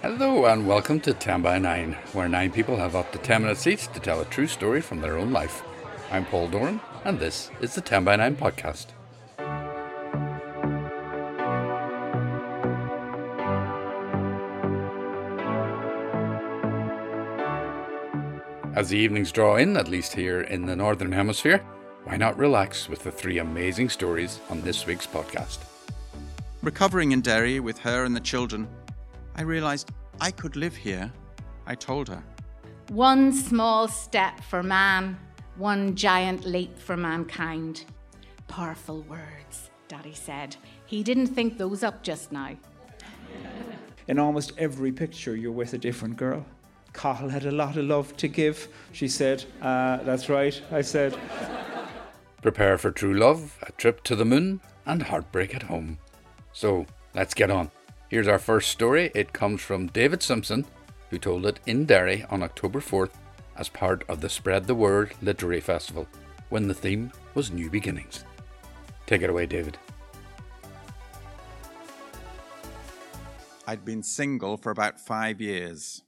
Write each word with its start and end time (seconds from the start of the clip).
Hello 0.00 0.46
and 0.46 0.64
welcome 0.64 1.00
to 1.00 1.12
10 1.12 1.42
by 1.42 1.58
9, 1.58 1.92
where 2.12 2.28
nine 2.28 2.52
people 2.52 2.76
have 2.76 2.94
up 2.94 3.10
to 3.10 3.18
10 3.18 3.42
minutes 3.42 3.66
each 3.66 3.88
to 3.88 3.98
tell 3.98 4.20
a 4.20 4.24
true 4.26 4.46
story 4.46 4.80
from 4.80 5.00
their 5.00 5.18
own 5.18 5.32
life. 5.32 5.64
I'm 6.12 6.24
Paul 6.24 6.46
Doran, 6.46 6.80
and 7.04 7.18
this 7.18 7.50
is 7.60 7.74
the 7.74 7.80
10 7.80 8.04
by 8.04 8.14
9 8.14 8.36
podcast. 8.36 8.86
As 18.76 18.90
the 18.90 18.98
evenings 18.98 19.32
draw 19.32 19.56
in, 19.56 19.76
at 19.76 19.88
least 19.88 20.12
here 20.12 20.42
in 20.42 20.64
the 20.64 20.76
Northern 20.76 21.10
Hemisphere, 21.10 21.58
why 22.04 22.16
not 22.16 22.38
relax 22.38 22.88
with 22.88 23.02
the 23.02 23.10
three 23.10 23.38
amazing 23.38 23.88
stories 23.88 24.38
on 24.48 24.60
this 24.60 24.86
week's 24.86 25.08
podcast? 25.08 25.58
Recovering 26.62 27.10
in 27.10 27.20
Derry 27.20 27.58
with 27.58 27.78
her 27.80 28.04
and 28.04 28.14
the 28.14 28.20
children, 28.20 28.68
I 29.38 29.42
realized 29.42 29.92
I 30.20 30.32
could 30.32 30.56
live 30.56 30.74
here. 30.74 31.12
I 31.64 31.76
told 31.76 32.08
her. 32.08 32.24
One 32.88 33.32
small 33.32 33.86
step 33.86 34.40
for 34.40 34.64
man, 34.64 35.16
one 35.56 35.94
giant 35.94 36.44
leap 36.44 36.76
for 36.76 36.96
mankind. 36.96 37.84
Powerful 38.48 39.02
words, 39.02 39.70
Daddy 39.86 40.12
said. 40.12 40.56
He 40.86 41.04
didn't 41.04 41.28
think 41.28 41.56
those 41.56 41.84
up 41.84 42.02
just 42.02 42.32
now. 42.32 42.56
In 44.08 44.18
almost 44.18 44.54
every 44.58 44.90
picture, 44.90 45.36
you're 45.36 45.52
with 45.52 45.72
a 45.72 45.78
different 45.78 46.16
girl. 46.16 46.44
Cathal 46.92 47.28
had 47.28 47.46
a 47.46 47.52
lot 47.52 47.76
of 47.76 47.84
love 47.84 48.16
to 48.16 48.26
give, 48.26 48.66
she 48.90 49.06
said. 49.06 49.44
Uh, 49.62 49.98
that's 49.98 50.28
right, 50.28 50.60
I 50.72 50.80
said. 50.80 51.16
Prepare 52.42 52.76
for 52.76 52.90
true 52.90 53.14
love, 53.14 53.56
a 53.62 53.70
trip 53.72 54.02
to 54.04 54.16
the 54.16 54.24
moon, 54.24 54.60
and 54.84 55.00
heartbreak 55.00 55.54
at 55.54 55.62
home. 55.62 55.98
So, 56.52 56.86
let's 57.14 57.34
get 57.34 57.52
on. 57.52 57.70
Here's 58.08 58.28
our 58.28 58.38
first 58.38 58.70
story. 58.70 59.10
It 59.14 59.34
comes 59.34 59.60
from 59.60 59.88
David 59.88 60.22
Simpson, 60.22 60.64
who 61.10 61.18
told 61.18 61.44
it 61.44 61.60
in 61.66 61.84
Derry 61.84 62.24
on 62.30 62.42
October 62.42 62.80
4th 62.80 63.10
as 63.54 63.68
part 63.68 64.02
of 64.08 64.22
the 64.22 64.30
Spread 64.30 64.66
the 64.66 64.74
Word 64.74 65.12
Literary 65.20 65.60
Festival, 65.60 66.08
when 66.48 66.68
the 66.68 66.74
theme 66.74 67.12
was 67.34 67.50
New 67.50 67.68
Beginnings. 67.68 68.24
Take 69.04 69.20
it 69.20 69.28
away, 69.28 69.44
David. 69.44 69.76
I'd 73.66 73.84
been 73.84 74.02
single 74.02 74.56
for 74.56 74.70
about 74.70 74.98
five 74.98 75.42
years. 75.42 76.00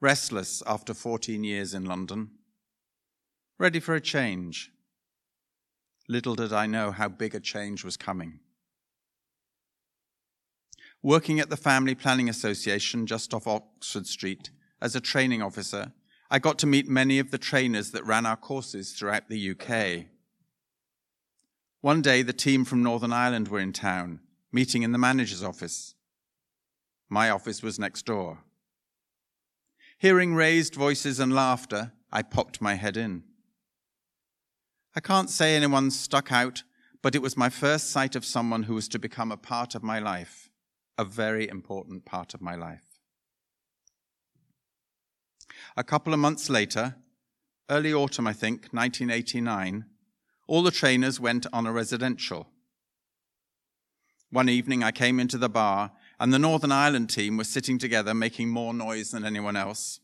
Restless 0.00 0.62
after 0.64 0.94
14 0.94 1.42
years 1.42 1.74
in 1.74 1.86
London. 1.86 2.30
Ready 3.58 3.80
for 3.80 3.96
a 3.96 4.00
change. 4.00 4.70
Little 6.08 6.36
did 6.36 6.52
I 6.52 6.66
know 6.66 6.92
how 6.92 7.08
big 7.08 7.34
a 7.34 7.40
change 7.40 7.82
was 7.82 7.96
coming. 7.96 8.38
Working 11.08 11.40
at 11.40 11.48
the 11.48 11.56
Family 11.56 11.94
Planning 11.94 12.28
Association 12.28 13.06
just 13.06 13.32
off 13.32 13.46
Oxford 13.46 14.06
Street 14.06 14.50
as 14.78 14.94
a 14.94 15.00
training 15.00 15.40
officer, 15.40 15.92
I 16.30 16.38
got 16.38 16.58
to 16.58 16.66
meet 16.66 16.86
many 16.86 17.18
of 17.18 17.30
the 17.30 17.38
trainers 17.38 17.92
that 17.92 18.04
ran 18.04 18.26
our 18.26 18.36
courses 18.36 18.92
throughout 18.92 19.30
the 19.30 19.52
UK. 19.52 20.04
One 21.80 22.02
day, 22.02 22.20
the 22.20 22.34
team 22.34 22.66
from 22.66 22.82
Northern 22.82 23.14
Ireland 23.14 23.48
were 23.48 23.58
in 23.58 23.72
town, 23.72 24.20
meeting 24.52 24.82
in 24.82 24.92
the 24.92 24.98
manager's 24.98 25.42
office. 25.42 25.94
My 27.08 27.30
office 27.30 27.62
was 27.62 27.78
next 27.78 28.04
door. 28.04 28.40
Hearing 29.96 30.34
raised 30.34 30.74
voices 30.74 31.18
and 31.18 31.34
laughter, 31.34 31.92
I 32.12 32.20
popped 32.20 32.60
my 32.60 32.74
head 32.74 32.98
in. 32.98 33.22
I 34.94 35.00
can't 35.00 35.30
say 35.30 35.56
anyone 35.56 35.90
stuck 35.90 36.30
out, 36.30 36.64
but 37.00 37.14
it 37.14 37.22
was 37.22 37.34
my 37.34 37.48
first 37.48 37.88
sight 37.88 38.14
of 38.14 38.26
someone 38.26 38.64
who 38.64 38.74
was 38.74 38.88
to 38.88 38.98
become 38.98 39.32
a 39.32 39.38
part 39.38 39.74
of 39.74 39.82
my 39.82 39.98
life, 39.98 40.47
a 40.98 41.04
very 41.04 41.48
important 41.48 42.04
part 42.04 42.34
of 42.34 42.42
my 42.42 42.56
life. 42.56 42.84
A 45.76 45.84
couple 45.84 46.12
of 46.12 46.18
months 46.18 46.50
later, 46.50 46.96
early 47.70 47.94
autumn, 47.94 48.26
I 48.26 48.32
think, 48.32 48.68
1989, 48.72 49.84
all 50.48 50.62
the 50.62 50.70
trainers 50.70 51.20
went 51.20 51.46
on 51.52 51.66
a 51.66 51.72
residential. 51.72 52.48
One 54.30 54.48
evening, 54.48 54.82
I 54.82 54.90
came 54.90 55.20
into 55.20 55.38
the 55.38 55.48
bar, 55.48 55.92
and 56.18 56.32
the 56.32 56.38
Northern 56.38 56.72
Ireland 56.72 57.10
team 57.10 57.36
were 57.36 57.44
sitting 57.44 57.78
together 57.78 58.12
making 58.12 58.48
more 58.48 58.74
noise 58.74 59.12
than 59.12 59.24
anyone 59.24 59.56
else. 59.56 60.00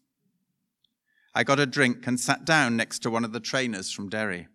I 1.35 1.43
got 1.43 1.59
a 1.59 1.67
drink 1.67 2.07
and 2.07 2.21
sat 2.21 2.45
down 2.45 2.77
next 2.77 3.01
to 3.01 3.11
one 3.11 3.25
of 3.25 3.33
the 3.33 3.41
trainers 3.41 3.91
from 3.91 4.09
Derry. 4.09 4.47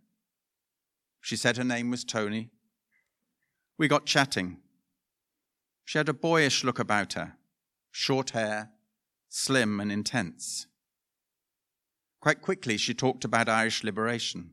She 1.19 1.35
said 1.35 1.57
her 1.57 1.63
name 1.65 1.91
was 1.91 2.05
Tony. 2.05 2.49
We 3.77 3.89
got 3.89 4.05
chatting. 4.05 4.57
She 5.89 5.97
had 5.97 6.07
a 6.07 6.13
boyish 6.13 6.63
look 6.63 6.77
about 6.77 7.13
her, 7.13 7.33
short 7.89 8.29
hair, 8.29 8.69
slim 9.27 9.79
and 9.79 9.91
intense. 9.91 10.67
Quite 12.21 12.43
quickly, 12.43 12.77
she 12.77 12.93
talked 12.93 13.25
about 13.25 13.49
Irish 13.49 13.83
liberation. 13.83 14.51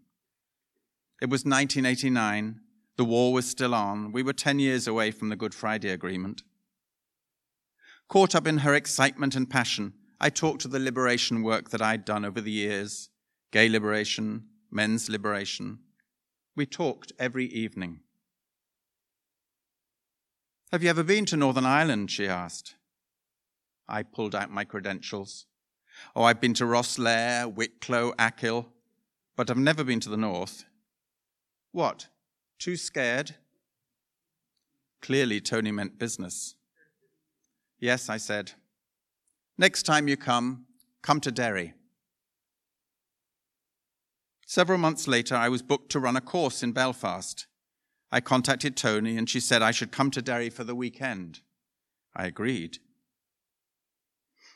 It 1.20 1.28
was 1.28 1.44
1989. 1.44 2.60
The 2.96 3.04
war 3.04 3.34
was 3.34 3.46
still 3.46 3.74
on. 3.74 4.12
We 4.12 4.22
were 4.22 4.32
10 4.32 4.58
years 4.60 4.88
away 4.88 5.10
from 5.10 5.28
the 5.28 5.36
Good 5.36 5.52
Friday 5.52 5.90
Agreement. 5.90 6.42
Caught 8.08 8.34
up 8.34 8.46
in 8.46 8.60
her 8.60 8.74
excitement 8.74 9.36
and 9.36 9.50
passion, 9.50 9.92
I 10.18 10.30
talked 10.30 10.64
of 10.64 10.70
the 10.70 10.78
liberation 10.78 11.42
work 11.42 11.68
that 11.68 11.82
I'd 11.82 12.06
done 12.06 12.24
over 12.24 12.40
the 12.40 12.50
years 12.50 13.10
gay 13.52 13.68
liberation, 13.68 14.46
men's 14.70 15.10
liberation. 15.10 15.80
We 16.56 16.64
talked 16.64 17.12
every 17.18 17.44
evening. 17.44 18.00
Have 20.76 20.82
you 20.82 20.90
ever 20.90 21.04
been 21.04 21.24
to 21.24 21.38
Northern 21.38 21.64
Ireland? 21.64 22.10
she 22.10 22.28
asked. 22.28 22.74
I 23.88 24.02
pulled 24.02 24.34
out 24.34 24.50
my 24.50 24.64
credentials. 24.64 25.46
Oh, 26.14 26.24
I've 26.24 26.38
been 26.38 26.52
to 26.52 26.64
Rosslare, 26.64 27.50
Wicklow, 27.50 28.12
Achill, 28.18 28.68
but 29.36 29.48
I've 29.48 29.56
never 29.56 29.84
been 29.84 30.00
to 30.00 30.10
the 30.10 30.18
north. 30.18 30.66
What? 31.72 32.08
Too 32.58 32.76
scared? 32.76 33.36
Clearly, 35.00 35.40
Tony 35.40 35.72
meant 35.72 35.98
business. 35.98 36.56
Yes, 37.80 38.10
I 38.10 38.18
said. 38.18 38.52
Next 39.56 39.84
time 39.84 40.08
you 40.08 40.18
come, 40.18 40.66
come 41.00 41.22
to 41.22 41.32
Derry. 41.32 41.72
Several 44.46 44.76
months 44.76 45.08
later, 45.08 45.36
I 45.36 45.48
was 45.48 45.62
booked 45.62 45.90
to 45.92 46.00
run 46.00 46.16
a 46.16 46.20
course 46.20 46.62
in 46.62 46.72
Belfast. 46.72 47.46
I 48.10 48.20
contacted 48.20 48.76
Tony 48.76 49.16
and 49.16 49.28
she 49.28 49.40
said 49.40 49.62
I 49.62 49.72
should 49.72 49.92
come 49.92 50.10
to 50.12 50.22
Derry 50.22 50.50
for 50.50 50.64
the 50.64 50.74
weekend. 50.74 51.40
I 52.14 52.26
agreed. 52.26 52.78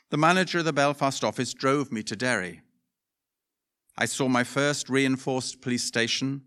The 0.09 0.17
manager 0.17 0.59
of 0.59 0.65
the 0.65 0.73
Belfast 0.73 1.23
office 1.23 1.53
drove 1.53 1.91
me 1.91 2.03
to 2.03 2.15
Derry. 2.15 2.61
I 3.97 4.05
saw 4.05 4.27
my 4.27 4.43
first 4.43 4.89
reinforced 4.89 5.61
police 5.61 5.83
station, 5.83 6.43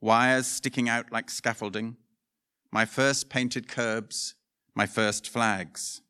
wires 0.00 0.46
sticking 0.46 0.88
out 0.88 1.12
like 1.12 1.30
scaffolding, 1.30 1.96
my 2.72 2.84
first 2.84 3.28
painted 3.28 3.68
curbs, 3.68 4.34
my 4.74 4.86
first 4.86 5.28
flags. 5.28 6.02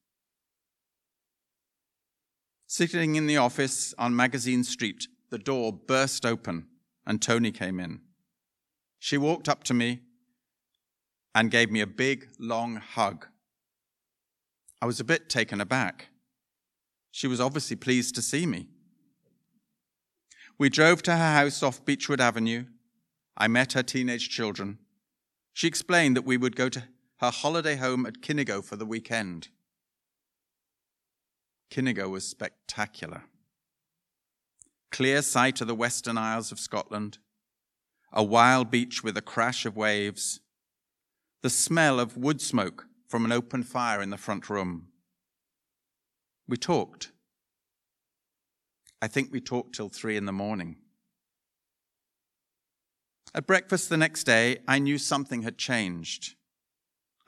Sitting 2.67 3.15
in 3.15 3.27
the 3.27 3.37
office 3.37 3.95
on 3.99 4.17
Magazine 4.17 4.65
Street, 4.65 5.07
the 5.31 5.39
door 5.39 5.73
burst 5.73 6.27
open 6.27 6.67
and 7.07 7.23
Tony 7.23 7.53
came 7.53 7.79
in. 7.79 8.01
She 8.99 9.17
walked 9.17 9.49
up 9.49 9.63
to 9.65 9.75
me 9.75 10.01
and 11.37 11.51
gave 11.51 11.71
me 11.71 11.83
a 11.83 11.87
big, 11.87 12.29
long 12.39 12.77
hug. 12.77 13.27
I 14.81 14.87
was 14.87 15.01
a 15.01 15.05
bit 15.05 15.29
taken 15.29 15.61
aback. 15.61 16.09
She 17.11 17.27
was 17.27 17.43
obviously 17.43 17.77
pleased 17.77 18.15
to 18.15 18.23
see 18.23 18.47
me. 18.47 18.69
We 20.59 20.71
drove 20.71 21.03
to 21.03 21.13
her 21.13 21.35
house 21.35 21.63
off 21.63 21.85
Beechwood 21.85 22.23
Avenue. 22.23 22.65
I 23.37 23.49
met 23.49 23.75
her 23.75 23.83
teenage 23.83 24.31
children. 24.31 24.79
She 25.53 25.69
explained 25.69 26.17
that 26.17 26.25
we 26.25 26.39
would 26.39 26.57
go 26.57 26.71
to 26.71 26.85
her 27.21 27.31
holiday 27.31 27.77
home 27.77 28.07
at 28.07 28.23
Kinnagoe 28.23 28.63
for 28.63 28.77
the 28.77 28.87
weekend. 28.87 29.49
Kinnagoe 31.69 32.09
was 32.09 32.27
spectacular. 32.27 33.25
Clear 34.91 35.21
sight 35.21 35.61
of 35.61 35.67
the 35.67 35.75
Western 35.75 36.17
Isles 36.17 36.51
of 36.51 36.59
Scotland, 36.59 37.19
a 38.11 38.25
wild 38.25 38.71
beach 38.71 39.05
with 39.05 39.19
a 39.19 39.23
crash 39.23 39.67
of 39.67 39.77
waves, 39.77 40.41
the 41.43 41.51
smell 41.51 42.01
of 42.01 42.17
wood 42.17 42.41
smoke 42.41 42.87
from 43.09 43.25
an 43.25 43.33
open 43.33 43.63
fire 43.63 44.03
in 44.03 44.11
the 44.11 44.17
front 44.17 44.51
room. 44.51 44.89
We 46.49 46.57
talked. 46.57 47.13
I 49.01 49.09
think 49.09 49.33
we 49.33 49.41
talked 49.41 49.75
till 49.75 49.89
three 49.89 50.17
in 50.17 50.25
the 50.25 50.33
morning. 50.33 50.77
At 53.35 53.47
breakfast 53.47 53.89
the 53.89 53.97
next 53.97 54.25
day, 54.25 54.59
I 54.67 54.79
knew 54.79 54.99
something 54.99 55.43
had 55.43 55.59
changed. 55.59 56.35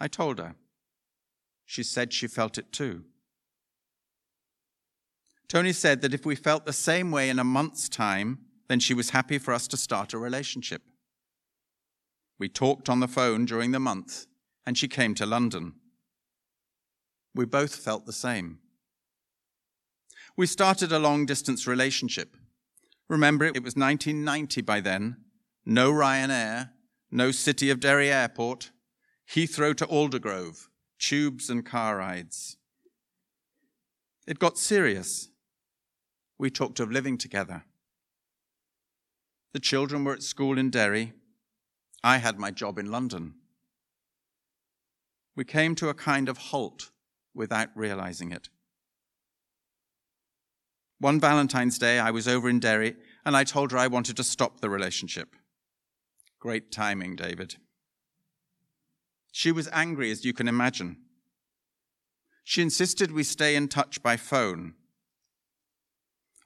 I 0.01 0.09
told 0.09 0.39
her. 0.39 0.55
She 1.67 1.83
said 1.83 2.13
she 2.13 2.27
felt 2.27 2.57
it 2.57 2.73
too. 2.73 3.05
Tony 5.49 5.73
said 5.73 6.01
that 6.01 6.15
if 6.15 6.25
we 6.25 6.35
felt 6.35 6.67
the 6.67 6.73
same 6.73 7.11
way 7.11 7.29
in 7.29 7.39
a 7.39 7.45
month's 7.45 7.89
time, 7.89 8.39
then 8.69 8.81
she 8.81 8.95
was 8.95 9.11
happy 9.11 9.39
for 9.39 9.53
us 9.53 9.67
to 9.69 9.77
start 9.77 10.13
a 10.13 10.19
relationship. 10.19 10.83
We 12.39 12.49
talked 12.49 12.89
on 12.89 13.01
the 13.01 13.09
phone 13.09 13.45
during 13.45 13.73
the 13.73 13.81
month, 13.81 14.27
and 14.67 14.79
she 14.79 14.89
came 14.89 15.15
to 15.17 15.27
London. 15.27 15.75
We 17.35 17.45
both 17.45 17.75
felt 17.77 18.07
the 18.07 18.13
same. 18.13 18.59
We 20.37 20.47
started 20.47 20.93
a 20.93 20.99
long 20.99 21.27
distance 21.27 21.67
relationship. 21.67 22.37
Remember, 23.09 23.45
it 23.45 23.65
was 23.65 23.75
1990 23.75 24.61
by 24.63 24.81
then. 24.81 25.17
No 25.67 25.91
Ryanair, 25.93 26.71
no 27.11 27.31
City 27.31 27.71
of 27.71 27.81
Derry 27.81 28.11
Airport, 28.11 28.71
Heathrow 29.35 29.77
to 29.77 29.87
Aldergrove, 29.87 30.69
tubes 30.99 31.51
and 31.51 31.67
car 31.67 31.97
rides. 31.97 32.57
It 34.27 34.39
got 34.39 34.59
serious. 34.59 35.29
We 36.39 36.51
talked 36.51 36.81
of 36.81 36.93
living 36.93 37.19
together. 37.19 37.65
The 39.53 39.61
children 39.61 40.05
were 40.05 40.13
at 40.13 40.23
school 40.23 40.59
in 40.59 40.71
Derry. 40.71 41.15
I 42.03 42.19
had 42.19 42.39
my 42.39 42.51
job 42.51 42.79
in 42.79 42.91
London. 42.91 43.35
We 45.37 45.45
came 45.45 45.75
to 45.77 45.89
a 45.89 45.95
kind 45.95 46.29
of 46.29 46.39
halt 46.39 46.91
without 47.35 47.69
realizing 47.75 48.33
it. 48.33 48.49
One 51.01 51.21
Valentine's 51.21 51.79
Day, 51.79 51.99
I 51.99 52.11
was 52.11 52.27
over 52.27 52.49
in 52.49 52.59
Derry 52.59 52.97
and 53.25 53.37
I 53.37 53.45
told 53.45 53.73
her 53.73 53.79
I 53.79 53.87
wanted 53.87 54.17
to 54.17 54.25
stop 54.25 54.61
the 54.61 54.71
relationship. 54.71 55.37
Great 56.41 56.73
timing, 56.73 57.15
David. 57.15 57.57
She 59.31 59.53
was 59.53 59.69
angry, 59.73 60.11
as 60.11 60.25
you 60.25 60.33
can 60.33 60.49
imagine. 60.49 60.97
She 62.43 62.63
insisted 62.63 63.13
we 63.13 63.23
stay 63.23 63.55
in 63.55 63.69
touch 63.69 64.03
by 64.03 64.17
phone. 64.17 64.75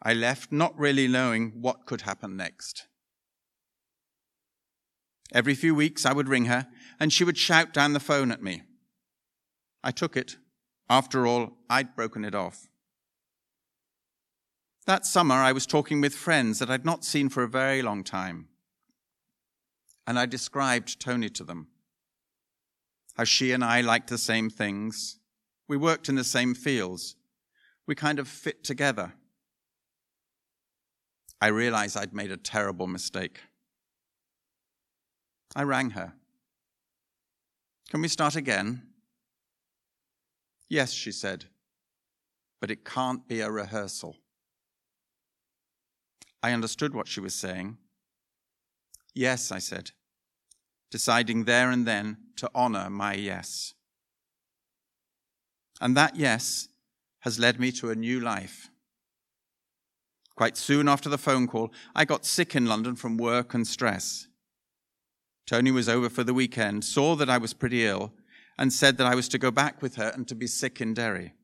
I 0.03 0.15
left 0.15 0.51
not 0.51 0.77
really 0.77 1.07
knowing 1.07 1.53
what 1.61 1.87
could 1.87 2.03
happen 2.03 2.37
next. 2.37 2.87
Every 5.33 5.55
few 5.55 5.75
weeks 5.75 6.05
I 6.05 6.13
would 6.13 6.29
ring 6.29 6.45
her 6.45 6.69
and 7.01 7.13
she 7.13 7.25
would 7.25 7.39
shout 7.39 7.73
down 7.73 7.95
the 7.95 8.01
phone 8.01 8.31
at 8.31 8.43
me. 8.43 8.63
I 9.83 9.91
took 9.91 10.17
it. 10.17 10.37
After 10.91 11.27
all, 11.27 11.57
I'd 11.71 11.97
broken 11.97 12.25
it 12.25 12.35
off. 12.35 12.69
That 14.87 15.07
summer, 15.07 15.37
I 15.37 15.53
was 15.53 15.67
talking 15.67 16.01
with 16.01 16.15
friends 16.15 16.59
that 16.59 16.71
I'd 16.71 16.85
not 16.85 17.05
seen 17.05 17.29
for 17.29 17.43
a 17.43 17.49
very 17.49 17.83
long 17.83 18.05
time. 18.05 18.49
And 20.07 20.19
I 20.19 20.27
described 20.27 21.01
Tony 21.01 21.31
to 21.31 21.45
them. 21.45 21.69
How 23.17 23.25
she 23.25 23.53
and 23.53 23.65
I 23.65 23.81
liked 23.81 24.11
the 24.11 24.19
same 24.19 24.51
things. 24.51 25.19
We 25.69 25.77
worked 25.77 26.09
in 26.09 26.17
the 26.17 26.25
same 26.25 26.55
fields. 26.55 27.15
We 27.87 27.95
kind 27.95 28.19
of 28.19 28.29
fit 28.29 28.65
together. 28.65 29.15
I 31.41 31.47
realized 31.49 31.97
I'd 31.97 32.13
made 32.13 32.31
a 32.31 32.37
terrible 32.37 32.87
mistake. 32.87 33.41
I 35.55 35.63
rang 35.63 35.91
her. 35.91 36.15
Can 37.91 38.01
we 38.01 38.09
start 38.09 38.37
again? 38.37 38.83
Yes, 40.69 40.93
she 40.93 41.13
said, 41.13 41.45
but 42.61 42.71
it 42.71 42.85
can't 42.85 43.29
be 43.29 43.41
a 43.41 43.51
rehearsal. 43.51 44.17
I 46.43 46.53
understood 46.53 46.95
what 46.95 47.09
she 47.09 47.21
was 47.21 47.35
saying. 47.35 47.77
Yes, 49.15 49.53
I 49.53 49.59
said, 49.59 49.91
deciding 50.91 51.45
there 51.45 51.71
and 51.71 51.87
then 51.87 52.17
to 52.37 52.51
honor 52.55 52.89
my 52.89 53.15
yes. 53.15 53.75
And 55.81 55.97
that 55.97 56.17
yes 56.17 56.69
has 57.21 57.39
led 57.39 57.61
me 57.61 57.71
to 57.73 57.91
a 57.91 57.95
new 57.95 58.21
life. 58.21 58.71
Quite 60.35 60.57
soon 60.57 60.89
after 60.89 61.11
the 61.11 61.19
phone 61.19 61.47
call, 61.47 61.73
I 61.95 62.07
got 62.07 62.25
sick 62.25 62.57
in 62.57 62.67
London 62.67 62.97
from 62.97 63.19
work 63.19 63.53
and 63.53 63.67
stress. 63.67 64.29
Tony 65.47 65.71
was 65.71 65.89
over 65.89 66.09
for 66.09 66.25
the 66.25 66.35
weekend, 66.35 66.85
saw 66.85 67.17
that 67.17 67.31
I 67.31 67.39
was 67.39 67.53
pretty 67.53 67.87
ill, 67.87 68.13
and 68.59 68.73
said 68.73 68.97
that 68.99 69.07
I 69.07 69.15
was 69.15 69.29
to 69.29 69.39
go 69.39 69.51
back 69.51 69.83
with 69.83 69.97
her 69.97 70.13
and 70.15 70.27
to 70.29 70.35
be 70.35 70.47
sick 70.47 70.81
in 70.81 70.95
Derry. 70.95 71.35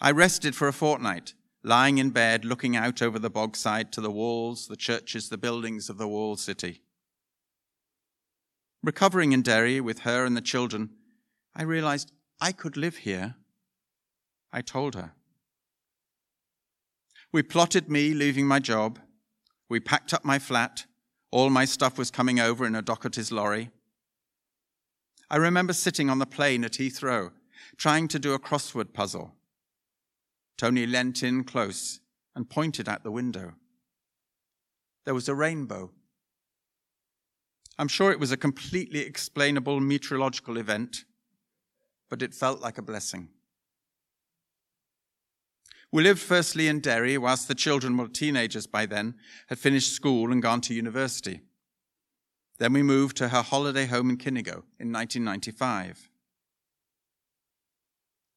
I 0.00 0.10
rested 0.10 0.54
for 0.54 0.68
a 0.68 0.72
fortnight 0.72 1.34
lying 1.64 1.98
in 1.98 2.10
bed, 2.10 2.44
looking 2.44 2.76
out 2.76 3.00
over 3.00 3.18
the 3.18 3.30
bogside 3.30 3.90
to 3.92 4.00
the 4.00 4.10
walls, 4.10 4.66
the 4.66 4.76
churches, 4.76 5.28
the 5.28 5.38
buildings 5.38 5.88
of 5.88 5.98
the 5.98 6.08
walled 6.08 6.40
city. 6.40 6.82
Recovering 8.82 9.32
in 9.32 9.42
Derry 9.42 9.80
with 9.80 10.00
her 10.00 10.24
and 10.24 10.36
the 10.36 10.40
children, 10.40 10.90
I 11.54 11.62
realized 11.62 12.12
I 12.40 12.52
could 12.52 12.76
live 12.76 12.98
here. 12.98 13.36
I 14.52 14.60
told 14.60 14.96
her. 14.96 15.12
We 17.30 17.42
plotted 17.42 17.88
me 17.88 18.12
leaving 18.12 18.46
my 18.46 18.58
job. 18.58 18.98
We 19.68 19.80
packed 19.80 20.12
up 20.12 20.24
my 20.24 20.38
flat. 20.38 20.86
All 21.32 21.48
my 21.48 21.64
stuff 21.64 21.96
was 21.96 22.10
coming 22.10 22.38
over 22.38 22.66
in 22.66 22.74
a 22.74 22.82
Doherty's 22.82 23.32
lorry. 23.32 23.70
I 25.30 25.36
remember 25.36 25.72
sitting 25.72 26.10
on 26.10 26.18
the 26.18 26.26
plane 26.26 26.62
at 26.62 26.72
Heathrow, 26.72 27.32
trying 27.78 28.06
to 28.08 28.18
do 28.18 28.34
a 28.34 28.38
crossword 28.38 28.92
puzzle. 28.92 29.32
Tony 30.58 30.86
leant 30.86 31.22
in 31.22 31.42
close 31.44 32.00
and 32.36 32.50
pointed 32.50 32.86
out 32.86 33.02
the 33.02 33.10
window. 33.10 33.54
There 35.06 35.14
was 35.14 35.28
a 35.28 35.34
rainbow. 35.34 35.90
I'm 37.78 37.88
sure 37.88 38.12
it 38.12 38.20
was 38.20 38.30
a 38.30 38.36
completely 38.36 39.00
explainable 39.00 39.80
meteorological 39.80 40.58
event, 40.58 41.04
but 42.10 42.20
it 42.20 42.34
felt 42.34 42.60
like 42.60 42.76
a 42.76 42.82
blessing. 42.82 43.30
We 45.92 46.02
lived 46.02 46.20
firstly 46.20 46.68
in 46.68 46.80
Derry, 46.80 47.18
whilst 47.18 47.48
the 47.48 47.54
children 47.54 47.98
were 47.98 48.08
teenagers 48.08 48.66
by 48.66 48.86
then, 48.86 49.14
had 49.48 49.58
finished 49.58 49.92
school 49.92 50.32
and 50.32 50.40
gone 50.40 50.62
to 50.62 50.74
university. 50.74 51.42
Then 52.58 52.72
we 52.72 52.82
moved 52.82 53.16
to 53.18 53.28
her 53.28 53.42
holiday 53.42 53.84
home 53.86 54.08
in 54.08 54.16
Kinnagoe 54.16 54.64
in 54.80 54.90
1995. 54.90 56.08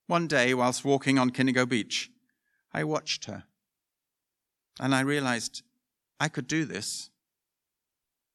One 0.08 0.28
day, 0.28 0.54
whilst 0.54 0.84
walking 0.84 1.18
on 1.18 1.30
Kinnagoe 1.30 1.66
Beach, 1.66 2.12
I 2.74 2.84
watched 2.84 3.26
her 3.26 3.46
and 4.80 4.94
I 4.94 5.00
realized 5.00 5.64
I 6.20 6.28
could 6.28 6.48
do 6.48 6.66
this. 6.66 7.10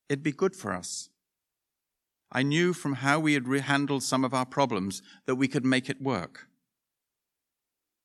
It'd 0.08 0.23
be 0.23 0.32
good 0.32 0.56
for 0.56 0.73
us. 0.73 1.11
I 2.32 2.43
knew 2.43 2.73
from 2.73 2.94
how 2.94 3.19
we 3.19 3.34
had 3.34 3.46
handled 3.46 4.02
some 4.02 4.25
of 4.25 4.32
our 4.32 4.46
problems 4.46 5.02
that 5.26 5.34
we 5.34 5.49
could 5.49 5.64
make 5.64 5.90
it 5.90 6.00
work. 6.00 6.46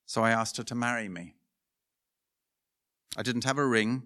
So 0.06 0.24
I 0.24 0.32
asked 0.32 0.58
her 0.58 0.64
to 0.64 0.76
marry 0.76 1.10
me. 1.10 1.36
I 3.18 3.24
didn't 3.24 3.46
have 3.46 3.58
a 3.58 3.66
ring. 3.66 4.04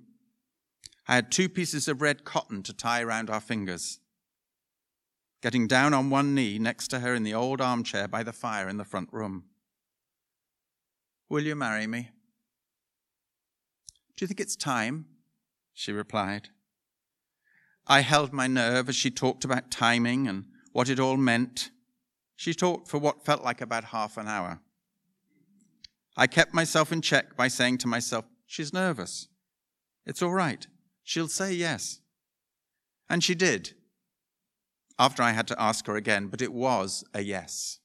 I 1.07 1.15
had 1.15 1.31
two 1.31 1.49
pieces 1.49 1.87
of 1.87 2.01
red 2.01 2.23
cotton 2.23 2.61
to 2.63 2.73
tie 2.73 3.01
around 3.01 3.29
our 3.29 3.39
fingers. 3.39 3.99
Getting 5.41 5.67
down 5.67 5.93
on 5.93 6.09
one 6.09 6.35
knee 6.35 6.59
next 6.59 6.89
to 6.89 6.99
her 6.99 7.13
in 7.15 7.23
the 7.23 7.33
old 7.33 7.61
armchair 7.61 8.07
by 8.07 8.23
the 8.23 8.33
fire 8.33 8.69
in 8.69 8.77
the 8.77 8.85
front 8.85 9.09
room. 9.11 9.45
Will 11.29 11.43
you 11.43 11.55
marry 11.55 11.87
me? 11.87 12.09
Do 14.15 14.23
you 14.23 14.27
think 14.27 14.39
it's 14.39 14.55
time? 14.55 15.05
She 15.73 15.91
replied. 15.91 16.49
I 17.87 18.01
held 18.01 18.33
my 18.33 18.47
nerve 18.47 18.89
as 18.89 18.95
she 18.95 19.09
talked 19.09 19.45
about 19.45 19.71
timing 19.71 20.27
and 20.27 20.45
what 20.73 20.89
it 20.89 20.99
all 20.99 21.17
meant. 21.17 21.71
She 22.35 22.53
talked 22.53 22.87
for 22.87 22.99
what 22.99 23.25
felt 23.25 23.43
like 23.43 23.61
about 23.61 23.85
half 23.85 24.17
an 24.17 24.27
hour. 24.27 24.59
I 26.17 26.27
kept 26.27 26.53
myself 26.53 26.91
in 26.91 27.01
check 27.01 27.35
by 27.35 27.47
saying 27.47 27.79
to 27.79 27.87
myself, 27.87 28.25
She's 28.45 28.73
nervous. 28.73 29.27
It's 30.05 30.23
all 30.23 30.33
right. 30.33 30.65
She'll 31.03 31.27
say 31.27 31.53
yes. 31.53 32.01
And 33.09 33.23
she 33.23 33.35
did. 33.35 33.73
After 34.97 35.21
I 35.21 35.31
had 35.31 35.47
to 35.47 35.61
ask 35.61 35.85
her 35.87 35.95
again, 35.95 36.27
but 36.27 36.41
it 36.41 36.51
was 36.51 37.03
a 37.13 37.21
yes. 37.21 37.79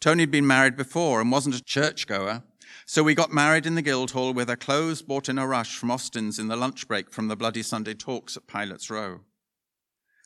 Tony 0.00 0.22
had 0.22 0.30
been 0.30 0.46
married 0.46 0.76
before 0.76 1.20
and 1.20 1.32
wasn't 1.32 1.54
a 1.54 1.64
churchgoer, 1.64 2.42
so 2.86 3.02
we 3.02 3.14
got 3.14 3.32
married 3.32 3.66
in 3.66 3.74
the 3.74 3.82
Guildhall 3.82 4.34
with 4.34 4.50
our 4.50 4.56
clothes 4.56 5.00
bought 5.00 5.28
in 5.28 5.38
a 5.38 5.46
rush 5.46 5.76
from 5.76 5.90
Austin's 5.90 6.38
in 6.38 6.48
the 6.48 6.56
lunch 6.56 6.86
break 6.88 7.10
from 7.10 7.28
the 7.28 7.36
Bloody 7.36 7.62
Sunday 7.62 7.94
talks 7.94 8.36
at 8.36 8.46
Pilot's 8.46 8.90
Row. 8.90 9.20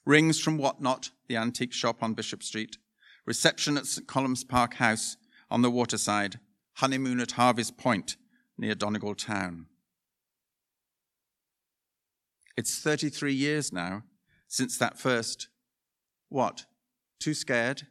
Rings 0.04 0.40
from 0.40 0.56
Whatnot, 0.56 1.10
the 1.28 1.36
antique 1.36 1.72
shop 1.72 2.02
on 2.02 2.14
Bishop 2.14 2.42
Street. 2.42 2.78
Reception 3.26 3.76
at 3.76 3.86
St. 3.86 4.06
Columb's 4.06 4.44
Park 4.44 4.74
House 4.74 5.16
on 5.56 5.62
the 5.62 5.70
waterside. 5.70 6.38
Honeymoon 6.74 7.18
at 7.18 7.32
Harvey's 7.32 7.70
Point 7.70 8.18
near 8.58 8.74
Donegal 8.74 9.14
Town. 9.14 9.64
It's 12.58 12.78
33 12.78 13.32
years 13.32 13.72
now 13.72 14.02
since 14.48 14.76
that 14.76 14.98
first, 14.98 15.48
what, 16.28 16.66
too 17.18 17.32
scared? 17.32 17.86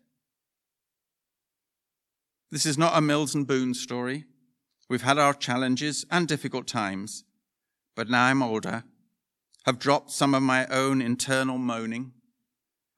This 2.51 2.67
is 2.67 2.77
not 2.77 2.95
a 2.95 3.01
Mills 3.01 3.33
and 3.33 3.47
Boon 3.47 3.73
story. 3.73 4.25
We've 4.87 5.01
had 5.01 5.17
our 5.17 5.33
challenges 5.33 6.05
and 6.11 6.27
difficult 6.27 6.67
times, 6.67 7.23
but 7.95 8.11
now 8.11 8.25
I'm 8.25 8.43
older, 8.43 8.83
have 9.65 9.79
dropped 9.79 10.11
some 10.11 10.35
of 10.35 10.43
my 10.43 10.67
own 10.67 11.01
internal 11.01 11.57
moaning 11.57 12.11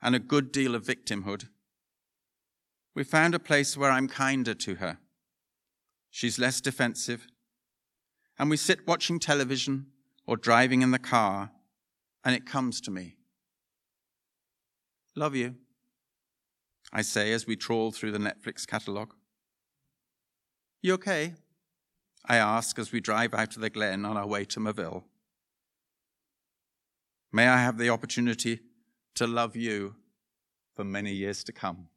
and 0.01 0.13
a 0.13 0.19
good 0.19 0.51
deal 0.51 0.75
of 0.75 0.83
victimhood. 0.83 1.47
We 2.97 3.03
found 3.03 3.35
a 3.35 3.39
place 3.39 3.77
where 3.77 3.91
I'm 3.91 4.07
kinder 4.07 4.55
to 4.55 4.75
her. 4.77 4.97
She's 6.09 6.39
less 6.39 6.59
defensive. 6.59 7.27
And 8.39 8.49
we 8.49 8.57
sit 8.57 8.87
watching 8.87 9.19
television 9.19 9.91
or 10.25 10.35
driving 10.35 10.81
in 10.81 10.89
the 10.89 10.97
car, 10.97 11.51
and 12.25 12.33
it 12.33 12.47
comes 12.47 12.81
to 12.81 12.89
me. 12.89 13.17
Love 15.15 15.35
you. 15.35 15.57
I 16.91 17.03
say 17.03 17.33
as 17.33 17.45
we 17.45 17.55
trawl 17.55 17.91
through 17.91 18.13
the 18.13 18.17
Netflix 18.17 18.65
catalogue. 18.65 19.13
You 20.81 20.93
okay? 20.93 21.35
I 22.25 22.37
ask 22.37 22.79
as 22.79 22.91
we 22.91 22.99
drive 22.99 23.35
out 23.35 23.55
of 23.55 23.61
the 23.61 23.69
glen 23.69 24.05
on 24.05 24.17
our 24.17 24.25
way 24.25 24.43
to 24.45 24.59
Moville. 24.59 25.03
May 27.31 27.47
I 27.47 27.61
have 27.61 27.77
the 27.77 27.91
opportunity 27.91 28.61
to 29.13 29.27
love 29.27 29.55
you 29.55 29.97
for 30.73 30.83
many 30.83 31.11
years 31.11 31.43
to 31.43 31.51
come. 31.51 31.89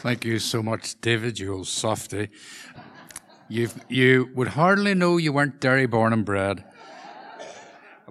Thank 0.00 0.24
you 0.24 0.38
so 0.38 0.62
much, 0.62 1.00
David, 1.00 1.40
you 1.40 1.52
old 1.52 1.66
softy. 1.66 2.28
you 3.48 3.68
you 3.88 4.30
would 4.32 4.48
hardly 4.48 4.94
know 4.94 5.16
you 5.16 5.32
weren't 5.32 5.60
Derry 5.60 5.86
born 5.86 6.12
and 6.12 6.24
bred. 6.24 6.62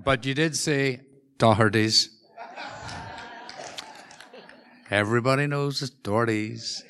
But 0.04 0.26
you 0.26 0.34
did 0.34 0.58
say 0.58 1.00
Doherty's. 1.38 2.10
Everybody 4.92 5.48
knows 5.48 5.82
it's 5.82 5.92
Doherty's. 5.92 6.84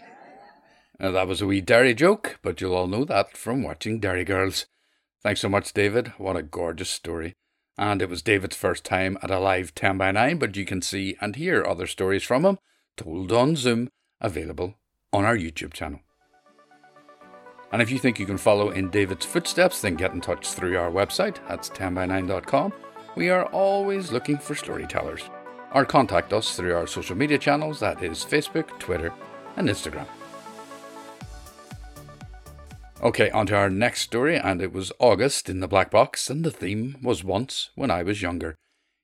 Now, 1.00 1.12
that 1.12 1.28
was 1.28 1.44
a 1.44 1.46
wee 1.46 1.62
Derry 1.62 1.94
joke, 1.94 2.40
but 2.42 2.60
you'll 2.60 2.74
all 2.74 2.88
know 2.88 3.06
that 3.06 3.38
from 3.38 3.62
watching 3.62 4.00
Derry 4.00 4.24
Girls. 4.24 4.66
Thanks 5.22 5.42
so 5.42 5.50
much, 5.50 5.74
David. 5.74 6.08
What 6.18 6.36
a 6.36 6.42
gorgeous 6.42 6.90
story. 6.90 7.36
And 7.78 8.02
it 8.02 8.10
was 8.10 8.24
David's 8.24 8.56
first 8.56 8.84
time 8.84 9.20
at 9.22 9.30
a 9.30 9.38
live 9.38 9.76
10 9.76 10.00
by 10.00 10.12
9, 10.12 10.40
but 10.40 10.58
you 10.58 10.66
can 10.66 10.82
see 10.82 11.16
and 11.22 11.36
hear 11.36 11.64
other 11.64 11.86
stories 11.86 12.24
from 12.24 12.46
him 12.46 12.58
told 12.96 13.32
on 13.32 13.56
Zoom, 13.56 13.90
available 14.20 14.74
on 15.14 15.26
our 15.26 15.38
YouTube 15.38 15.74
channel. 15.74 16.00
And 17.72 17.82
if 17.82 17.92
you 17.92 18.00
think 18.00 18.20
you 18.20 18.26
can 18.26 18.38
follow 18.38 18.70
in 18.70 18.90
David's 18.90 19.26
footsteps, 19.26 19.82
then 19.82 19.96
get 19.96 20.14
in 20.14 20.22
touch 20.22 20.48
through 20.48 20.78
our 20.78 20.90
website, 20.90 21.38
that's 21.48 21.70
10by9.com. 21.70 22.74
We 23.16 23.30
are 23.30 23.46
always 23.46 24.12
looking 24.12 24.38
for 24.38 24.56
storytellers. 24.56 25.24
Or 25.74 25.84
contact 25.84 26.32
us 26.32 26.56
through 26.56 26.76
our 26.76 26.88
social 26.88 27.18
media 27.18 27.38
channels, 27.38 27.80
that 27.82 28.02
is 28.02 28.24
Facebook, 28.24 28.80
Twitter, 28.80 29.12
and 29.58 29.68
Instagram. 29.68 30.08
Okay, 33.04 33.30
on 33.32 33.46
to 33.48 33.56
our 33.56 33.70
next 33.70 34.02
story, 34.02 34.38
and 34.38 34.62
it 34.62 34.72
was 34.72 34.92
August 34.98 35.50
in 35.50 35.60
the 35.60 35.68
Black 35.68 35.92
Box, 35.92 36.30
and 36.30 36.44
the 36.44 36.52
theme 36.52 36.98
was 37.04 37.24
Once 37.24 37.70
When 37.76 37.92
I 37.92 38.02
Was 38.02 38.22
Younger. 38.22 38.56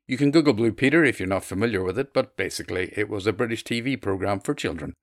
You 0.07 0.17
can 0.17 0.31
Google 0.31 0.53
Blue 0.53 0.71
Peter 0.71 1.03
if 1.03 1.19
you're 1.19 1.27
not 1.27 1.43
familiar 1.43 1.83
with 1.83 1.99
it, 1.99 2.13
but 2.13 2.35
basically 2.35 2.91
it 2.95 3.09
was 3.09 3.27
a 3.27 3.33
British 3.33 3.63
TV 3.63 4.01
programme 4.01 4.39
for 4.39 4.53
children. 4.53 4.93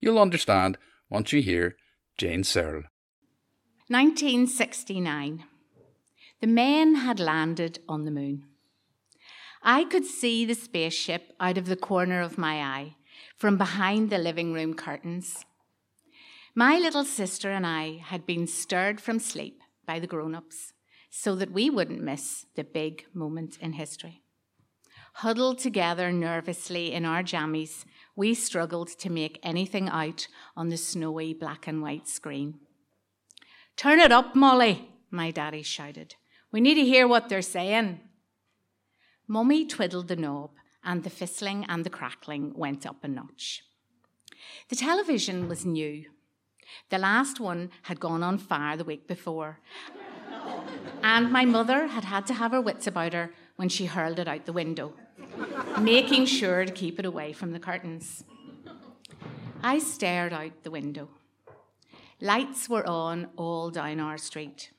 You'll 0.00 0.18
understand 0.18 0.78
once 1.10 1.32
you 1.32 1.42
hear 1.42 1.76
Jane 2.18 2.44
Searle. 2.44 2.84
1969. 3.88 5.44
The 6.40 6.46
men 6.46 6.96
had 6.96 7.20
landed 7.20 7.78
on 7.88 8.04
the 8.04 8.10
moon. 8.10 8.44
I 9.62 9.84
could 9.84 10.04
see 10.04 10.44
the 10.44 10.54
spaceship 10.54 11.32
out 11.40 11.56
of 11.58 11.66
the 11.66 11.76
corner 11.76 12.20
of 12.20 12.38
my 12.38 12.62
eye 12.62 12.96
from 13.36 13.56
behind 13.56 14.10
the 14.10 14.18
living 14.18 14.52
room 14.52 14.74
curtains. 14.74 15.44
My 16.54 16.78
little 16.78 17.04
sister 17.04 17.50
and 17.50 17.66
I 17.66 17.98
had 17.98 18.26
been 18.26 18.46
stirred 18.46 19.00
from 19.00 19.18
sleep 19.18 19.60
by 19.86 19.98
the 19.98 20.06
grown 20.06 20.34
ups 20.34 20.72
so 21.10 21.34
that 21.36 21.52
we 21.52 21.70
wouldn't 21.70 22.02
miss 22.02 22.46
the 22.54 22.64
big 22.64 23.06
moment 23.14 23.56
in 23.60 23.72
history. 23.72 24.22
Huddled 25.20 25.58
together 25.58 26.12
nervously 26.12 26.92
in 26.92 27.06
our 27.06 27.22
jammies, 27.22 27.86
we 28.14 28.34
struggled 28.34 28.88
to 28.88 29.08
make 29.08 29.40
anything 29.42 29.88
out 29.88 30.26
on 30.54 30.68
the 30.68 30.76
snowy 30.76 31.32
black 31.32 31.66
and 31.66 31.80
white 31.80 32.06
screen. 32.06 32.60
Turn 33.76 33.98
it 33.98 34.12
up, 34.12 34.36
Molly, 34.36 34.90
my 35.10 35.30
daddy 35.30 35.62
shouted. 35.62 36.16
We 36.52 36.60
need 36.60 36.74
to 36.74 36.84
hear 36.84 37.08
what 37.08 37.30
they're 37.30 37.40
saying. 37.40 38.00
Mummy 39.26 39.64
twiddled 39.64 40.08
the 40.08 40.16
knob, 40.16 40.50
and 40.84 41.02
the 41.02 41.08
fizzling 41.08 41.64
and 41.66 41.82
the 41.82 41.90
crackling 41.90 42.52
went 42.54 42.86
up 42.86 43.02
a 43.02 43.08
notch. 43.08 43.62
The 44.68 44.76
television 44.76 45.48
was 45.48 45.64
new, 45.64 46.04
the 46.90 46.98
last 46.98 47.40
one 47.40 47.70
had 47.82 48.00
gone 48.00 48.22
on 48.22 48.36
fire 48.36 48.76
the 48.76 48.84
week 48.84 49.06
before. 49.06 49.60
and 51.02 51.32
my 51.32 51.44
mother 51.44 51.86
had 51.86 52.04
had 52.04 52.26
to 52.26 52.34
have 52.34 52.52
her 52.52 52.60
wits 52.60 52.86
about 52.86 53.12
her 53.14 53.32
when 53.56 53.68
she 53.68 53.86
hurled 53.86 54.18
it 54.18 54.28
out 54.28 54.44
the 54.44 54.52
window, 54.52 54.92
making 55.80 56.26
sure 56.26 56.64
to 56.64 56.72
keep 56.72 56.98
it 56.98 57.06
away 57.06 57.32
from 57.32 57.52
the 57.52 57.58
curtains. 57.58 58.24
I 59.62 59.78
stared 59.78 60.32
out 60.32 60.62
the 60.62 60.70
window. 60.70 61.08
Lights 62.20 62.68
were 62.68 62.86
on 62.86 63.28
all 63.36 63.70
down 63.70 64.00
our 64.00 64.18
street. 64.18 64.70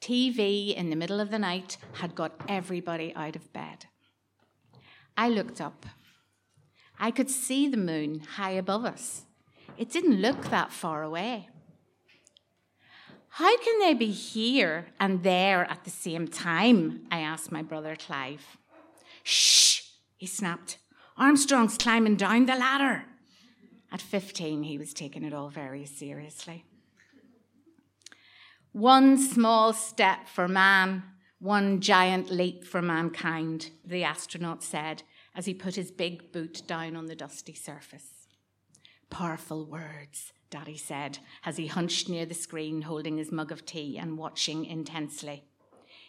TV 0.00 0.74
in 0.74 0.90
the 0.90 0.96
middle 0.96 1.20
of 1.20 1.30
the 1.30 1.38
night 1.38 1.76
had 1.94 2.14
got 2.14 2.40
everybody 2.48 3.12
out 3.14 3.36
of 3.36 3.52
bed. 3.52 3.86
I 5.16 5.28
looked 5.28 5.60
up. 5.60 5.86
I 6.98 7.10
could 7.10 7.30
see 7.30 7.68
the 7.68 7.76
moon 7.76 8.20
high 8.20 8.52
above 8.52 8.84
us. 8.84 9.24
It 9.76 9.90
didn't 9.90 10.20
look 10.22 10.50
that 10.50 10.72
far 10.72 11.02
away. 11.02 11.48
How 13.28 13.54
can 13.58 13.80
they 13.80 13.92
be 13.92 14.10
here 14.10 14.86
and 14.98 15.22
there 15.22 15.70
at 15.70 15.84
the 15.84 15.90
same 15.90 16.26
time? 16.26 17.06
I 17.10 17.20
asked 17.20 17.52
my 17.52 17.62
brother 17.62 17.94
Clive. 17.96 18.56
Shh, 19.22 19.75
he 20.16 20.26
snapped. 20.26 20.78
Armstrong's 21.16 21.78
climbing 21.78 22.16
down 22.16 22.46
the 22.46 22.56
ladder. 22.56 23.04
At 23.92 24.02
15, 24.02 24.64
he 24.64 24.78
was 24.78 24.92
taking 24.92 25.24
it 25.24 25.32
all 25.32 25.48
very 25.48 25.86
seriously. 25.86 26.64
One 28.72 29.16
small 29.16 29.72
step 29.72 30.28
for 30.28 30.48
man, 30.48 31.02
one 31.38 31.80
giant 31.80 32.30
leap 32.30 32.64
for 32.64 32.82
mankind, 32.82 33.70
the 33.84 34.04
astronaut 34.04 34.62
said 34.62 35.02
as 35.34 35.46
he 35.46 35.54
put 35.54 35.76
his 35.76 35.90
big 35.90 36.32
boot 36.32 36.62
down 36.66 36.96
on 36.96 37.06
the 37.06 37.14
dusty 37.14 37.54
surface. 37.54 38.26
Powerful 39.08 39.64
words, 39.64 40.32
Daddy 40.50 40.76
said 40.76 41.18
as 41.44 41.56
he 41.56 41.66
hunched 41.66 42.08
near 42.08 42.26
the 42.26 42.34
screen 42.34 42.82
holding 42.82 43.16
his 43.16 43.32
mug 43.32 43.52
of 43.52 43.64
tea 43.64 43.96
and 43.96 44.18
watching 44.18 44.64
intensely. 44.64 45.44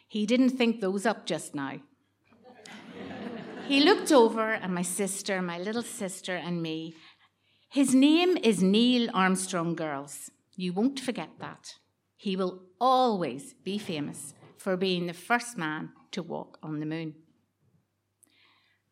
He 0.08 0.26
didn't 0.26 0.52
think 0.52 0.82
those 0.82 1.06
up 1.06 1.26
just 1.26 1.54
now. 1.54 1.80
He 3.68 3.82
looked 3.82 4.14
over 4.14 4.54
at 4.54 4.70
my 4.70 4.82
sister, 4.82 5.42
my 5.42 5.60
little 5.60 5.84
sister, 5.84 6.36
and 6.36 6.62
me. 6.62 6.96
His 7.70 7.94
name 7.94 8.38
is 8.38 8.64
Neil 8.64 9.10
Armstrong, 9.14 9.76
girls. 9.76 10.32
You 10.56 10.72
won't 10.72 11.00
forget 11.00 11.30
that. 11.40 11.76
He 12.16 12.38
will 12.38 12.62
always 12.80 13.54
be 13.66 13.78
famous 13.78 14.34
for 14.58 14.78
being 14.78 15.06
the 15.06 15.14
first 15.14 15.58
man 15.58 15.90
to 16.12 16.24
walk 16.24 16.58
on 16.64 16.80
the 16.80 16.86
moon. 16.86 17.16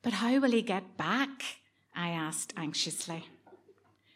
But 0.02 0.14
how 0.14 0.40
will 0.40 0.52
he 0.52 0.62
get 0.62 0.98
back? 0.98 1.44
I 1.96 2.10
asked 2.10 2.54
anxiously. 2.58 3.26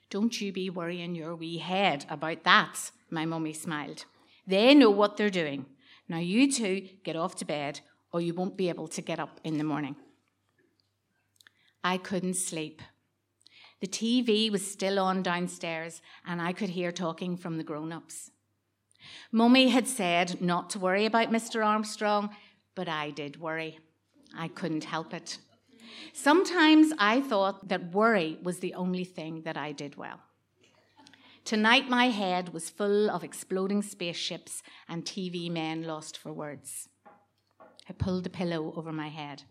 Don't 0.10 0.42
you 0.42 0.52
be 0.52 0.70
worrying 0.70 1.16
your 1.16 1.36
wee 1.36 1.60
head 1.60 2.06
about 2.10 2.44
that, 2.44 2.92
my 3.10 3.26
mummy 3.26 3.54
smiled. 3.54 4.06
They 4.46 4.76
know 4.76 4.90
what 4.90 5.16
they're 5.16 5.30
doing. 5.30 5.68
Now 6.10 6.18
you 6.20 6.52
two 6.52 6.90
get 7.04 7.16
off 7.16 7.36
to 7.38 7.46
bed, 7.46 7.80
or 8.12 8.20
you 8.20 8.34
won't 8.34 8.58
be 8.58 8.68
able 8.70 8.88
to 8.90 9.02
get 9.02 9.20
up 9.20 9.40
in 9.44 9.58
the 9.58 9.64
morning. 9.64 9.96
I 11.84 11.98
couldn't 11.98 12.36
sleep. 12.36 12.82
The 13.82 13.88
TV 13.88 14.52
was 14.52 14.70
still 14.70 15.00
on 15.00 15.24
downstairs, 15.24 16.02
and 16.26 16.42
I 16.42 16.52
could 16.52 16.70
hear 16.70 16.92
talking 16.92 17.38
from 17.38 17.58
the 17.58 17.64
grown 17.64 17.92
ups. 17.94 18.32
Mummy 19.32 19.70
had 19.70 19.88
said 19.88 20.42
not 20.42 20.70
to 20.72 20.80
worry 20.80 21.06
about 21.06 21.32
Mr. 21.32 21.66
Armstrong, 21.66 22.30
but 22.76 22.90
I 22.90 23.12
did 23.12 23.40
worry. 23.40 23.80
I 24.38 24.50
couldn't 24.50 24.84
help 24.84 25.14
it. 25.14 25.38
Sometimes 26.14 26.94
I 26.98 27.22
thought 27.22 27.70
that 27.70 27.94
worry 27.94 28.38
was 28.44 28.60
the 28.60 28.74
only 28.74 29.06
thing 29.06 29.44
that 29.44 29.58
I 29.58 29.72
did 29.72 29.96
well. 29.96 30.20
Tonight, 31.46 31.90
my 31.90 32.10
head 32.10 32.54
was 32.54 32.70
full 32.70 33.10
of 33.10 33.24
exploding 33.24 33.82
spaceships 33.82 34.62
and 34.88 35.04
TV 35.04 35.50
men 35.50 35.84
lost 35.84 36.18
for 36.18 36.32
words. 36.32 36.90
I 37.90 37.94
pulled 37.94 38.24
the 38.24 38.30
pillow 38.30 38.74
over 38.76 38.92
my 38.92 39.08
head. 39.08 39.44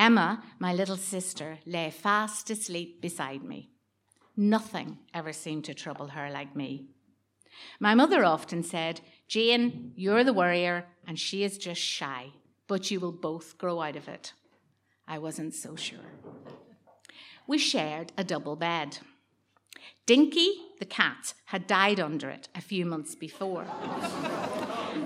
Emma, 0.00 0.42
my 0.58 0.72
little 0.72 0.96
sister, 0.96 1.58
lay 1.66 1.90
fast 1.90 2.48
asleep 2.48 3.02
beside 3.02 3.44
me. 3.44 3.68
Nothing 4.34 4.96
ever 5.12 5.30
seemed 5.30 5.66
to 5.66 5.74
trouble 5.74 6.06
her 6.06 6.30
like 6.30 6.56
me. 6.56 6.86
My 7.78 7.94
mother 7.94 8.24
often 8.24 8.62
said, 8.62 9.02
Jane, 9.28 9.92
you're 9.96 10.24
the 10.24 10.32
worrier, 10.32 10.86
and 11.06 11.18
she 11.18 11.44
is 11.44 11.58
just 11.58 11.82
shy, 11.82 12.28
but 12.66 12.90
you 12.90 12.98
will 12.98 13.12
both 13.12 13.58
grow 13.58 13.82
out 13.82 13.94
of 13.94 14.08
it. 14.08 14.32
I 15.06 15.18
wasn't 15.18 15.52
so 15.52 15.76
sure. 15.76 16.14
We 17.46 17.58
shared 17.58 18.14
a 18.16 18.24
double 18.24 18.56
bed. 18.56 19.00
Dinky, 20.06 20.62
the 20.78 20.86
cat, 20.86 21.34
had 21.44 21.66
died 21.66 22.00
under 22.00 22.30
it 22.30 22.48
a 22.54 22.62
few 22.62 22.86
months 22.86 23.14
before. 23.14 23.66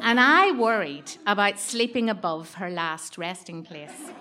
and 0.02 0.20
I 0.20 0.52
worried 0.52 1.16
about 1.26 1.58
sleeping 1.58 2.08
above 2.08 2.54
her 2.54 2.70
last 2.70 3.18
resting 3.18 3.64
place. 3.64 4.12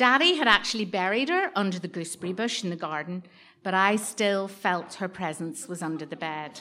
Daddy 0.00 0.36
had 0.36 0.48
actually 0.48 0.86
buried 0.86 1.28
her 1.28 1.52
under 1.54 1.78
the 1.78 1.86
gooseberry 1.86 2.32
bush 2.32 2.64
in 2.64 2.70
the 2.70 2.74
garden, 2.74 3.22
but 3.62 3.74
I 3.74 3.96
still 3.96 4.48
felt 4.48 4.94
her 4.94 5.08
presence 5.08 5.68
was 5.68 5.82
under 5.82 6.06
the 6.06 6.16
bed. 6.16 6.58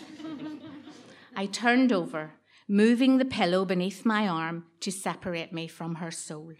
I 1.38 1.46
turned 1.46 1.93
over, 1.93 2.34
moving 2.67 3.17
the 3.17 3.24
pillow 3.24 3.63
beneath 3.63 4.05
my 4.05 4.27
arm 4.27 4.65
to 4.81 4.91
separate 4.91 5.53
me 5.53 5.69
from 5.69 5.96
her 5.96 6.12
soul. 6.12 6.51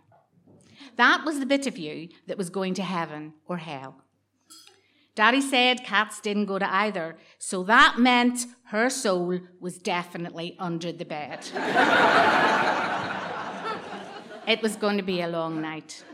That 0.96 1.26
was 1.26 1.42
the 1.42 1.46
bit 1.46 1.68
of 1.68 1.78
you 1.78 2.08
that 2.28 2.38
was 2.38 2.50
going 2.50 2.76
to 2.76 2.84
heaven 2.84 3.34
or 3.46 3.58
hell. 3.58 3.98
Daddy 5.16 5.42
said 5.42 5.84
cats 5.84 6.22
didn't 6.22 6.46
go 6.46 6.60
to 6.60 6.74
either, 6.74 7.18
so 7.40 7.62
that 7.64 8.00
meant 8.00 8.46
her 8.68 8.90
soul 8.90 9.38
was 9.60 9.78
definitely 9.78 10.56
under 10.60 10.94
the 10.94 11.04
bed. 11.04 11.46
it 14.48 14.62
was 14.62 14.78
going 14.78 14.96
to 14.96 15.04
be 15.04 15.20
a 15.20 15.28
long 15.28 15.62
night. 15.62 16.06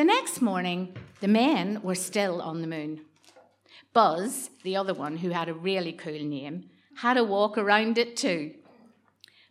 The 0.00 0.06
next 0.06 0.40
morning, 0.40 0.96
the 1.20 1.28
men 1.28 1.82
were 1.82 1.94
still 1.94 2.40
on 2.40 2.62
the 2.62 2.66
moon. 2.66 3.02
Buzz, 3.92 4.48
the 4.62 4.74
other 4.74 4.94
one 4.94 5.18
who 5.18 5.28
had 5.28 5.50
a 5.50 5.52
really 5.52 5.92
cool 5.92 6.24
name, 6.24 6.70
had 6.96 7.18
a 7.18 7.22
walk 7.22 7.58
around 7.58 7.98
it 7.98 8.16
too. 8.16 8.54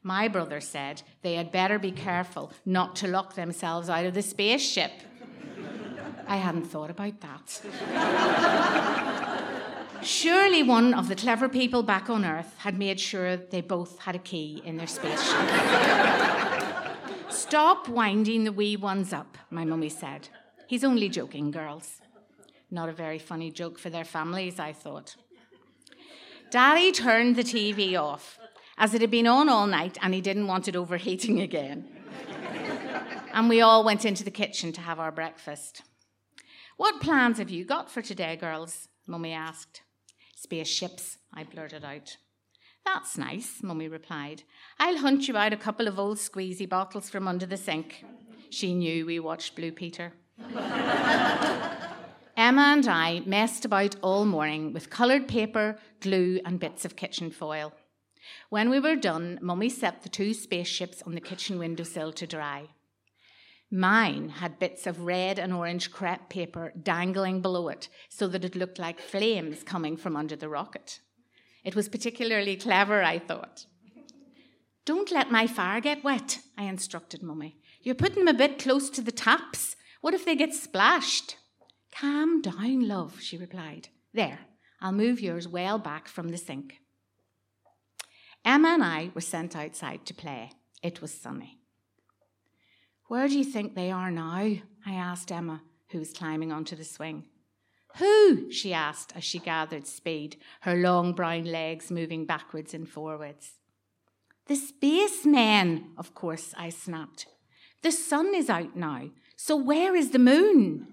My 0.01 0.27
brother 0.27 0.59
said 0.59 1.03
they 1.21 1.35
had 1.35 1.51
better 1.51 1.77
be 1.77 1.91
careful 1.91 2.51
not 2.65 2.95
to 2.95 3.07
lock 3.07 3.35
themselves 3.35 3.89
out 3.89 4.07
of 4.07 4.15
the 4.15 4.23
spaceship. 4.23 4.91
I 6.27 6.37
hadn't 6.37 6.65
thought 6.65 6.89
about 6.89 7.21
that. 7.21 7.61
Surely 10.01 10.63
one 10.63 10.95
of 10.95 11.09
the 11.09 11.15
clever 11.15 11.47
people 11.47 11.83
back 11.83 12.09
on 12.09 12.25
Earth 12.25 12.55
had 12.57 12.75
made 12.75 12.99
sure 12.99 13.37
they 13.37 13.61
both 13.61 13.99
had 13.99 14.15
a 14.15 14.19
key 14.19 14.63
in 14.65 14.77
their 14.77 14.87
spaceship. 14.87 15.47
Stop 17.29 17.87
winding 17.87 18.45
the 18.45 18.51
wee 18.51 18.75
ones 18.75 19.13
up, 19.13 19.37
my 19.51 19.63
mummy 19.63 19.89
said. 19.89 20.29
He's 20.69 20.83
only 20.83 21.09
joking, 21.09 21.49
girls. 21.49 21.99
Not 22.69 22.89
a 22.89 22.93
very 22.93 23.17
funny 23.17 23.49
joke 23.49 23.79
for 23.79 23.89
their 23.89 24.05
families, 24.05 24.59
I 24.59 24.71
thought. 24.71 25.15
Daddy 26.51 26.91
turned 26.91 27.35
the 27.35 27.43
TV 27.43 27.99
off, 27.99 28.37
as 28.77 28.93
it 28.93 29.01
had 29.01 29.09
been 29.09 29.25
on 29.25 29.49
all 29.49 29.65
night 29.65 29.97
and 29.99 30.13
he 30.13 30.21
didn't 30.21 30.45
want 30.45 30.67
it 30.67 30.75
overheating 30.75 31.41
again. 31.41 31.89
and 33.33 33.49
we 33.49 33.61
all 33.61 33.83
went 33.83 34.05
into 34.05 34.23
the 34.23 34.29
kitchen 34.29 34.71
to 34.73 34.81
have 34.81 34.99
our 34.99 35.11
breakfast. 35.11 35.81
What 36.77 37.01
plans 37.01 37.39
have 37.39 37.49
you 37.49 37.65
got 37.65 37.89
for 37.89 38.03
today, 38.03 38.35
girls? 38.35 38.89
Mummy 39.07 39.33
asked. 39.33 39.81
Spaceships, 40.35 41.17
I 41.33 41.45
blurted 41.45 41.83
out. 41.83 42.17
That's 42.85 43.17
nice, 43.17 43.63
Mummy 43.63 43.87
replied. 43.87 44.43
I'll 44.77 44.99
hunt 44.99 45.27
you 45.27 45.35
out 45.35 45.51
a 45.51 45.57
couple 45.57 45.87
of 45.87 45.97
old 45.97 46.19
squeezy 46.19 46.69
bottles 46.69 47.09
from 47.09 47.27
under 47.27 47.47
the 47.47 47.57
sink. 47.57 48.05
She 48.51 48.75
knew 48.75 49.07
we 49.07 49.19
watched 49.19 49.55
Blue 49.55 49.71
Peter. 49.71 50.13
Emma 52.37 52.61
and 52.61 52.87
I 52.87 53.21
messed 53.25 53.65
about 53.65 53.95
all 54.01 54.25
morning 54.25 54.73
with 54.73 54.89
coloured 54.89 55.27
paper, 55.27 55.77
glue, 55.99 56.39
and 56.43 56.59
bits 56.59 56.85
of 56.85 56.95
kitchen 56.95 57.29
foil. 57.29 57.73
When 58.49 58.69
we 58.69 58.79
were 58.79 58.95
done, 58.95 59.37
Mummy 59.41 59.69
set 59.69 60.01
the 60.01 60.09
two 60.09 60.33
spaceships 60.33 61.03
on 61.03 61.13
the 61.13 61.21
kitchen 61.21 61.59
windowsill 61.59 62.13
to 62.13 62.25
dry. 62.25 62.69
Mine 63.71 64.29
had 64.29 64.57
bits 64.57 64.87
of 64.87 65.01
red 65.01 65.37
and 65.37 65.53
orange 65.53 65.91
crepe 65.91 66.29
paper 66.29 66.73
dangling 66.81 67.41
below 67.41 67.67
it 67.67 67.87
so 68.09 68.27
that 68.27 68.43
it 68.43 68.55
looked 68.55 68.79
like 68.79 68.99
flames 68.99 69.61
coming 69.61 69.95
from 69.95 70.15
under 70.15 70.35
the 70.35 70.49
rocket. 70.49 70.99
It 71.63 71.75
was 71.75 71.87
particularly 71.89 72.55
clever, 72.55 73.03
I 73.03 73.19
thought. 73.19 73.67
Don't 74.85 75.11
let 75.11 75.29
my 75.29 75.45
fire 75.45 75.81
get 75.81 76.03
wet, 76.03 76.39
I 76.57 76.63
instructed 76.63 77.21
Mummy. 77.21 77.57
You're 77.81 77.93
putting 77.93 78.25
them 78.25 78.35
a 78.35 78.37
bit 78.37 78.57
close 78.57 78.89
to 78.91 79.01
the 79.01 79.11
taps. 79.11 79.75
What 80.01 80.13
if 80.13 80.25
they 80.25 80.35
get 80.35 80.53
splashed? 80.53 81.37
Calm 81.91 82.41
down, 82.41 82.87
love, 82.87 83.19
she 83.19 83.37
replied. 83.37 83.89
There, 84.13 84.39
I'll 84.81 84.91
move 84.91 85.19
yours 85.19 85.47
well 85.47 85.77
back 85.77 86.07
from 86.07 86.29
the 86.29 86.37
sink. 86.37 86.79
Emma 88.45 88.69
and 88.69 88.83
I 88.83 89.11
were 89.13 89.21
sent 89.21 89.55
outside 89.55 90.05
to 90.05 90.13
play. 90.13 90.51
It 90.81 91.01
was 91.01 91.13
sunny. 91.13 91.59
Where 93.07 93.27
do 93.27 93.37
you 93.37 93.43
think 93.43 93.75
they 93.75 93.91
are 93.91 94.11
now? 94.11 94.37
I 94.85 94.93
asked 94.93 95.31
Emma, 95.31 95.61
who 95.89 95.99
was 95.99 96.13
climbing 96.13 96.51
onto 96.51 96.75
the 96.75 96.83
swing. 96.83 97.25
Who? 97.97 98.51
she 98.51 98.73
asked 98.73 99.13
as 99.15 99.23
she 99.23 99.39
gathered 99.39 99.87
speed, 99.87 100.37
her 100.61 100.75
long 100.75 101.13
brown 101.13 101.45
legs 101.45 101.91
moving 101.91 102.25
backwards 102.25 102.73
and 102.73 102.87
forwards. 102.87 103.53
The 104.45 104.55
spacemen, 104.55 105.91
of 105.97 106.13
course, 106.13 106.53
I 106.57 106.69
snapped. 106.69 107.25
The 107.81 107.91
sun 107.91 108.33
is 108.35 108.49
out 108.49 108.75
now, 108.75 109.09
so 109.41 109.55
where 109.55 109.95
is 109.95 110.11
the 110.11 110.19
moon? 110.19 110.85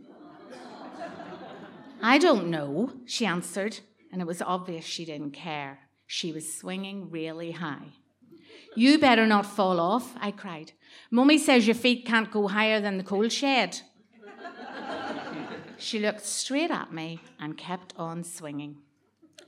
I 2.00 2.16
don't 2.16 2.46
know, 2.46 2.92
she 3.04 3.26
answered, 3.26 3.80
and 4.12 4.22
it 4.22 4.24
was 4.24 4.40
obvious 4.40 4.84
she 4.84 5.04
didn't 5.04 5.32
care. 5.32 5.80
She 6.06 6.30
was 6.30 6.56
swinging 6.56 7.10
really 7.10 7.50
high. 7.50 7.94
You 8.76 9.00
better 9.00 9.26
not 9.26 9.46
fall 9.46 9.80
off, 9.80 10.14
I 10.20 10.30
cried. 10.30 10.70
Mummy 11.10 11.38
says 11.38 11.66
your 11.66 11.74
feet 11.74 12.06
can't 12.06 12.30
go 12.30 12.46
higher 12.46 12.80
than 12.80 12.98
the 12.98 13.02
coal 13.02 13.28
shed. 13.28 13.80
she 15.76 15.98
looked 15.98 16.24
straight 16.24 16.70
at 16.70 16.92
me 16.92 17.18
and 17.40 17.58
kept 17.58 17.94
on 17.96 18.22
swinging. 18.22 18.76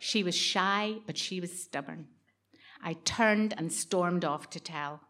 She 0.01 0.25
was 0.25 0.35
shy, 0.35 0.97
but 1.07 1.17
she 1.17 1.41
was 1.41 1.63
stubborn. 1.63 2.09
I 2.83 2.95
turned 3.05 3.55
and 3.57 3.73
stormed 3.73 4.25
off 4.25 4.51
to 4.51 4.59
tell. 4.59 5.03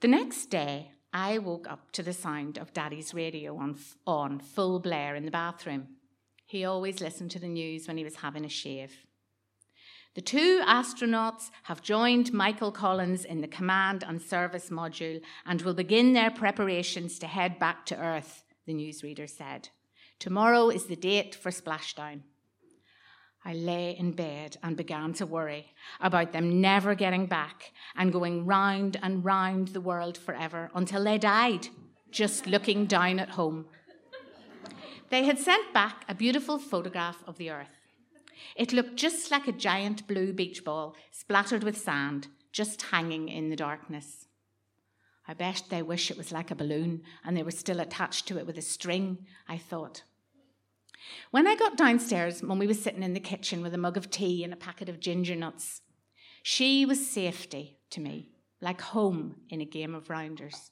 The 0.00 0.08
next 0.08 0.46
day, 0.46 0.90
I 1.12 1.38
woke 1.38 1.68
up 1.68 1.92
to 1.92 2.02
the 2.02 2.12
sound 2.12 2.58
of 2.58 2.72
Daddy's 2.72 3.14
radio 3.14 3.56
on, 3.56 3.78
on 4.06 4.38
full 4.38 4.80
blare 4.80 5.14
in 5.14 5.24
the 5.24 5.30
bathroom. 5.30 5.88
He 6.46 6.64
always 6.64 7.00
listened 7.00 7.30
to 7.32 7.38
the 7.38 7.48
news 7.48 7.88
when 7.88 7.96
he 7.96 8.04
was 8.04 8.16
having 8.16 8.44
a 8.44 8.48
shave. 8.48 9.06
The 10.14 10.22
two 10.22 10.62
astronauts 10.66 11.50
have 11.64 11.82
joined 11.82 12.32
Michael 12.32 12.72
Collins 12.72 13.24
in 13.24 13.42
the 13.42 13.48
command 13.48 14.02
and 14.06 14.22
service 14.22 14.70
module 14.70 15.20
and 15.44 15.60
will 15.60 15.74
begin 15.74 16.14
their 16.14 16.30
preparations 16.30 17.18
to 17.18 17.26
head 17.26 17.58
back 17.58 17.84
to 17.86 17.98
Earth, 17.98 18.44
the 18.64 18.72
newsreader 18.72 19.28
said. 19.28 19.68
Tomorrow 20.18 20.70
is 20.70 20.86
the 20.86 20.96
date 20.96 21.34
for 21.34 21.50
splashdown. 21.50 22.22
I 23.46 23.52
lay 23.52 23.96
in 23.96 24.10
bed 24.10 24.56
and 24.64 24.76
began 24.76 25.12
to 25.14 25.24
worry 25.24 25.72
about 26.00 26.32
them 26.32 26.60
never 26.60 26.96
getting 26.96 27.26
back 27.26 27.70
and 27.94 28.12
going 28.12 28.44
round 28.44 28.98
and 29.00 29.24
round 29.24 29.68
the 29.68 29.80
world 29.80 30.18
forever 30.18 30.68
until 30.74 31.04
they 31.04 31.16
died, 31.16 31.68
just 32.10 32.48
looking 32.48 32.86
down 32.86 33.20
at 33.20 33.30
home. 33.30 33.66
They 35.10 35.24
had 35.24 35.38
sent 35.38 35.72
back 35.72 36.04
a 36.08 36.14
beautiful 36.14 36.58
photograph 36.58 37.22
of 37.24 37.38
the 37.38 37.50
Earth. 37.50 37.68
It 38.56 38.72
looked 38.72 38.96
just 38.96 39.30
like 39.30 39.46
a 39.46 39.52
giant 39.52 40.08
blue 40.08 40.32
beach 40.32 40.64
ball 40.64 40.96
splattered 41.12 41.62
with 41.62 41.78
sand, 41.78 42.26
just 42.50 42.82
hanging 42.82 43.28
in 43.28 43.48
the 43.50 43.54
darkness. 43.54 44.26
I 45.28 45.34
bet 45.34 45.62
they 45.70 45.82
wish 45.82 46.10
it 46.10 46.18
was 46.18 46.32
like 46.32 46.50
a 46.50 46.56
balloon 46.56 47.02
and 47.24 47.36
they 47.36 47.44
were 47.44 47.52
still 47.52 47.78
attached 47.78 48.26
to 48.26 48.38
it 48.38 48.46
with 48.46 48.58
a 48.58 48.62
string, 48.62 49.24
I 49.46 49.56
thought. 49.56 50.02
When 51.30 51.46
I 51.46 51.56
got 51.56 51.76
downstairs, 51.76 52.42
Mummy 52.42 52.66
was 52.66 52.82
sitting 52.82 53.02
in 53.02 53.14
the 53.14 53.20
kitchen 53.20 53.62
with 53.62 53.74
a 53.74 53.78
mug 53.78 53.96
of 53.96 54.10
tea 54.10 54.44
and 54.44 54.52
a 54.52 54.56
packet 54.56 54.88
of 54.88 55.00
ginger 55.00 55.36
nuts. 55.36 55.82
She 56.42 56.86
was 56.86 57.06
safety 57.06 57.78
to 57.90 58.00
me, 58.00 58.30
like 58.60 58.80
home 58.80 59.36
in 59.50 59.60
a 59.60 59.64
game 59.64 59.94
of 59.94 60.10
rounders. 60.10 60.70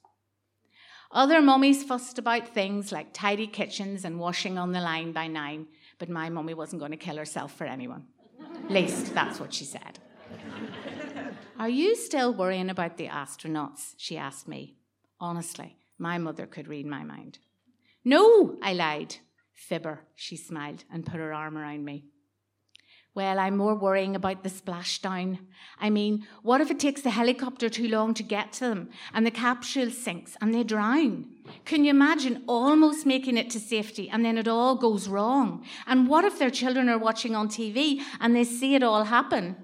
Other 1.10 1.40
mummies 1.40 1.84
fussed 1.84 2.18
about 2.18 2.48
things 2.48 2.90
like 2.90 3.12
tidy 3.12 3.46
kitchens 3.46 4.04
and 4.04 4.18
washing 4.18 4.58
on 4.58 4.72
the 4.72 4.80
line 4.80 5.12
by 5.12 5.28
nine, 5.28 5.68
but 5.98 6.08
my 6.08 6.28
mummy 6.28 6.54
wasn't 6.54 6.80
going 6.80 6.90
to 6.90 6.96
kill 6.96 7.16
herself 7.16 7.52
for 7.54 7.64
anyone. 7.64 8.06
At 8.64 8.70
least 8.70 9.14
that's 9.14 9.38
what 9.38 9.54
she 9.54 9.64
said. 9.64 10.00
Are 11.58 11.68
you 11.68 11.94
still 11.94 12.34
worrying 12.34 12.68
about 12.68 12.96
the 12.96 13.06
astronauts? 13.06 13.94
She 13.96 14.16
asked 14.16 14.48
me. 14.48 14.76
Honestly, 15.20 15.76
my 15.98 16.18
mother 16.18 16.46
could 16.46 16.66
read 16.66 16.86
my 16.86 17.04
mind. 17.04 17.38
No, 18.04 18.58
I 18.60 18.72
lied. 18.72 19.16
Fibber, 19.54 20.00
she 20.14 20.36
smiled 20.36 20.84
and 20.92 21.06
put 21.06 21.16
her 21.20 21.32
arm 21.32 21.56
around 21.56 21.84
me. 21.84 22.04
Well, 23.14 23.38
I'm 23.38 23.56
more 23.56 23.76
worrying 23.76 24.16
about 24.16 24.42
the 24.42 24.50
splashdown. 24.50 25.38
I 25.78 25.88
mean, 25.88 26.26
what 26.42 26.60
if 26.60 26.72
it 26.72 26.80
takes 26.80 27.02
the 27.02 27.10
helicopter 27.10 27.68
too 27.68 27.86
long 27.86 28.12
to 28.14 28.24
get 28.24 28.52
to 28.54 28.60
them 28.60 28.90
and 29.12 29.24
the 29.24 29.30
capsule 29.30 29.90
sinks 29.90 30.36
and 30.40 30.52
they 30.52 30.64
drown? 30.64 31.26
Can 31.64 31.84
you 31.84 31.90
imagine 31.90 32.42
almost 32.48 33.06
making 33.06 33.36
it 33.36 33.50
to 33.50 33.60
safety 33.60 34.10
and 34.10 34.24
then 34.24 34.36
it 34.36 34.48
all 34.48 34.74
goes 34.74 35.06
wrong? 35.08 35.64
And 35.86 36.08
what 36.08 36.24
if 36.24 36.40
their 36.40 36.50
children 36.50 36.88
are 36.88 36.98
watching 36.98 37.36
on 37.36 37.48
TV 37.48 38.00
and 38.18 38.34
they 38.34 38.42
see 38.42 38.74
it 38.74 38.82
all 38.82 39.04
happen? 39.04 39.56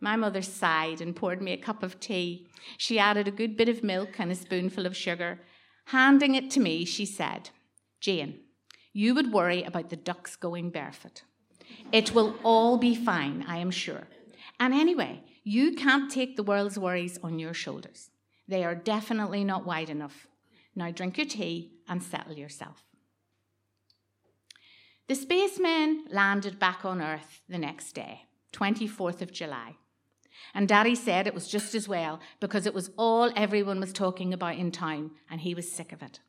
My 0.00 0.16
mother 0.16 0.40
sighed 0.40 1.02
and 1.02 1.14
poured 1.14 1.42
me 1.42 1.52
a 1.52 1.58
cup 1.58 1.82
of 1.82 2.00
tea. 2.00 2.48
She 2.78 2.98
added 2.98 3.28
a 3.28 3.32
good 3.32 3.54
bit 3.58 3.68
of 3.68 3.84
milk 3.84 4.18
and 4.18 4.32
a 4.32 4.34
spoonful 4.34 4.86
of 4.86 4.96
sugar. 4.96 5.40
Handing 5.86 6.34
it 6.34 6.50
to 6.52 6.60
me, 6.60 6.86
she 6.86 7.04
said, 7.04 7.50
Jane, 8.00 8.40
you 8.92 9.14
would 9.14 9.32
worry 9.32 9.62
about 9.62 9.90
the 9.90 9.96
ducks 9.96 10.36
going 10.36 10.70
barefoot. 10.70 11.22
It 11.92 12.14
will 12.14 12.34
all 12.42 12.76
be 12.78 12.94
fine, 12.94 13.44
I 13.46 13.58
am 13.58 13.70
sure. 13.70 14.08
And 14.58 14.74
anyway, 14.74 15.22
you 15.44 15.74
can't 15.74 16.10
take 16.10 16.36
the 16.36 16.42
world's 16.42 16.78
worries 16.78 17.18
on 17.22 17.38
your 17.38 17.54
shoulders. 17.54 18.10
They 18.48 18.64
are 18.64 18.74
definitely 18.74 19.44
not 19.44 19.64
wide 19.64 19.90
enough. 19.90 20.26
Now 20.74 20.90
drink 20.90 21.16
your 21.16 21.26
tea 21.26 21.72
and 21.88 22.02
settle 22.02 22.34
yourself. 22.34 22.84
The 25.08 25.14
spacemen 25.14 26.04
landed 26.10 26.58
back 26.58 26.84
on 26.84 27.02
Earth 27.02 27.42
the 27.48 27.58
next 27.58 27.92
day. 27.92 28.22
24th 28.52 29.22
of 29.22 29.32
July. 29.32 29.76
And 30.54 30.68
Daddy 30.68 30.94
said 30.94 31.26
it 31.26 31.34
was 31.34 31.48
just 31.48 31.74
as 31.74 31.88
well 31.88 32.20
because 32.40 32.66
it 32.66 32.74
was 32.74 32.90
all 32.96 33.30
everyone 33.36 33.80
was 33.80 33.92
talking 33.92 34.32
about 34.32 34.56
in 34.56 34.70
town 34.70 35.12
and 35.30 35.40
he 35.40 35.54
was 35.54 35.70
sick 35.70 35.92
of 35.92 36.02
it. 36.02 36.20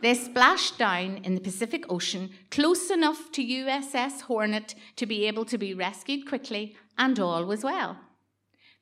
They 0.00 0.14
splashed 0.14 0.78
down 0.78 1.18
in 1.18 1.34
the 1.34 1.40
Pacific 1.40 1.84
Ocean 1.88 2.30
close 2.50 2.90
enough 2.90 3.30
to 3.32 3.44
USS 3.44 4.22
Hornet 4.22 4.74
to 4.96 5.06
be 5.06 5.26
able 5.26 5.44
to 5.46 5.58
be 5.58 5.74
rescued 5.74 6.28
quickly, 6.28 6.76
and 6.96 7.18
all 7.18 7.44
was 7.44 7.64
well. 7.64 7.98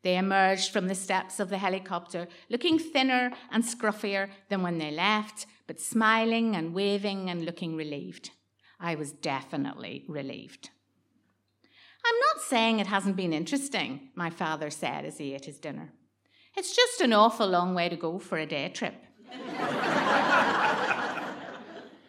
They 0.02 0.16
emerged 0.16 0.70
from 0.70 0.88
the 0.88 0.94
steps 0.94 1.40
of 1.40 1.48
the 1.48 1.58
helicopter 1.58 2.28
looking 2.48 2.78
thinner 2.78 3.32
and 3.50 3.64
scruffier 3.64 4.28
than 4.48 4.62
when 4.62 4.78
they 4.78 4.90
left, 4.90 5.46
but 5.66 5.80
smiling 5.80 6.54
and 6.54 6.74
waving 6.74 7.28
and 7.28 7.44
looking 7.44 7.76
relieved. 7.76 8.30
I 8.78 8.94
was 8.94 9.12
definitely 9.12 10.04
relieved. 10.06 10.70
I'm 12.04 12.18
not 12.20 12.44
saying 12.44 12.78
it 12.78 12.86
hasn't 12.86 13.16
been 13.16 13.32
interesting, 13.32 14.10
my 14.14 14.30
father 14.30 14.70
said 14.70 15.04
as 15.04 15.18
he 15.18 15.34
ate 15.34 15.46
his 15.46 15.58
dinner. 15.58 15.92
It's 16.56 16.74
just 16.74 17.00
an 17.00 17.12
awful 17.12 17.48
long 17.48 17.74
way 17.74 17.88
to 17.88 17.96
go 17.96 18.18
for 18.18 18.38
a 18.38 18.46
day 18.46 18.68
trip. 18.68 18.94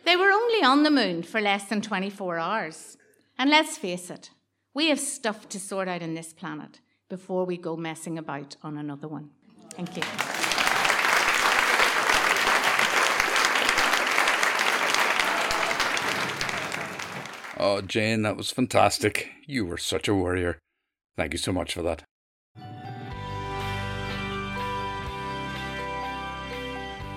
They 0.07 0.15
were 0.15 0.31
only 0.31 0.63
on 0.63 0.83
the 0.83 0.89
moon 0.89 1.21
for 1.21 1.41
less 1.41 1.65
than 1.65 1.81
24 1.81 2.39
hours. 2.39 2.97
And 3.37 3.49
let's 3.49 3.77
face 3.77 4.09
it, 4.09 4.29
we 4.73 4.87
have 4.87 5.01
stuff 5.01 5.49
to 5.49 5.59
sort 5.59 5.89
out 5.89 6.01
on 6.01 6.13
this 6.13 6.31
planet 6.31 6.79
before 7.09 7.45
we 7.45 7.57
go 7.57 7.75
messing 7.75 8.17
about 8.17 8.55
on 8.63 8.77
another 8.77 9.09
one. 9.09 9.31
Thank 9.73 9.97
you. 9.97 10.03
Oh, 17.59 17.81
Jane, 17.81 18.21
that 18.21 18.37
was 18.37 18.49
fantastic. 18.49 19.29
You 19.45 19.65
were 19.65 19.77
such 19.77 20.07
a 20.07 20.15
warrior. 20.15 20.57
Thank 21.17 21.33
you 21.33 21.39
so 21.39 21.51
much 21.51 21.73
for 21.73 21.81
that. 21.81 22.06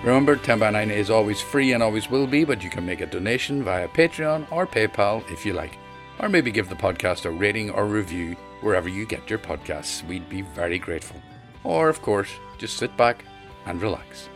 Remember, 0.03 0.35
10 0.35 0.57
by 0.57 0.71
9 0.71 0.89
is 0.89 1.11
always 1.11 1.41
free 1.41 1.73
and 1.73 1.83
always 1.83 2.09
will 2.09 2.25
be, 2.25 2.43
but 2.43 2.63
you 2.63 2.71
can 2.71 2.83
make 2.83 3.01
a 3.01 3.05
donation 3.05 3.63
via 3.63 3.87
Patreon 3.87 4.51
or 4.51 4.65
PayPal 4.65 5.23
if 5.31 5.45
you 5.45 5.53
like. 5.53 5.77
Or 6.19 6.27
maybe 6.27 6.49
give 6.49 6.69
the 6.69 6.75
podcast 6.75 7.25
a 7.25 7.31
rating 7.31 7.69
or 7.69 7.85
review 7.85 8.35
wherever 8.61 8.89
you 8.89 9.05
get 9.05 9.29
your 9.29 9.37
podcasts. 9.37 10.05
We'd 10.07 10.27
be 10.27 10.41
very 10.41 10.79
grateful. 10.79 11.21
Or, 11.63 11.87
of 11.87 12.01
course, 12.01 12.29
just 12.57 12.77
sit 12.77 12.95
back 12.97 13.23
and 13.67 13.79
relax. 13.79 14.27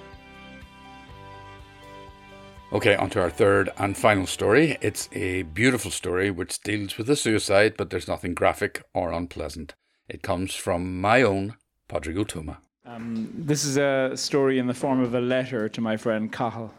Okay, 2.72 2.96
on 2.96 3.10
to 3.12 3.22
our 3.22 3.32
third 3.32 3.72
and 3.80 3.98
final 3.98 4.28
story. 4.28 4.78
It's 4.82 5.10
a 5.14 5.44
beautiful 5.44 5.90
story 5.90 6.30
which 6.30 6.62
deals 6.62 6.98
with 6.98 7.10
a 7.10 7.16
suicide, 7.16 7.74
but 7.76 7.90
there's 7.90 8.08
nothing 8.08 8.36
graphic 8.36 8.84
or 8.94 9.12
unpleasant. 9.12 9.74
It 10.08 10.22
comes 10.22 10.54
from 10.54 11.02
my 11.02 11.24
own 11.24 11.56
Padraig 11.88 12.18
Ó 12.18 12.26
Tuama. 12.26 12.58
Um, 12.88 13.34
this 13.36 13.66
is 13.66 13.78
a 13.78 14.12
story 14.16 14.60
in 14.60 14.68
the 14.68 14.74
form 14.74 15.02
of 15.02 15.16
a 15.16 15.20
letter 15.20 15.68
to 15.70 15.82
my 15.82 15.98
friend 15.98 16.32
Cathal. 16.32 16.72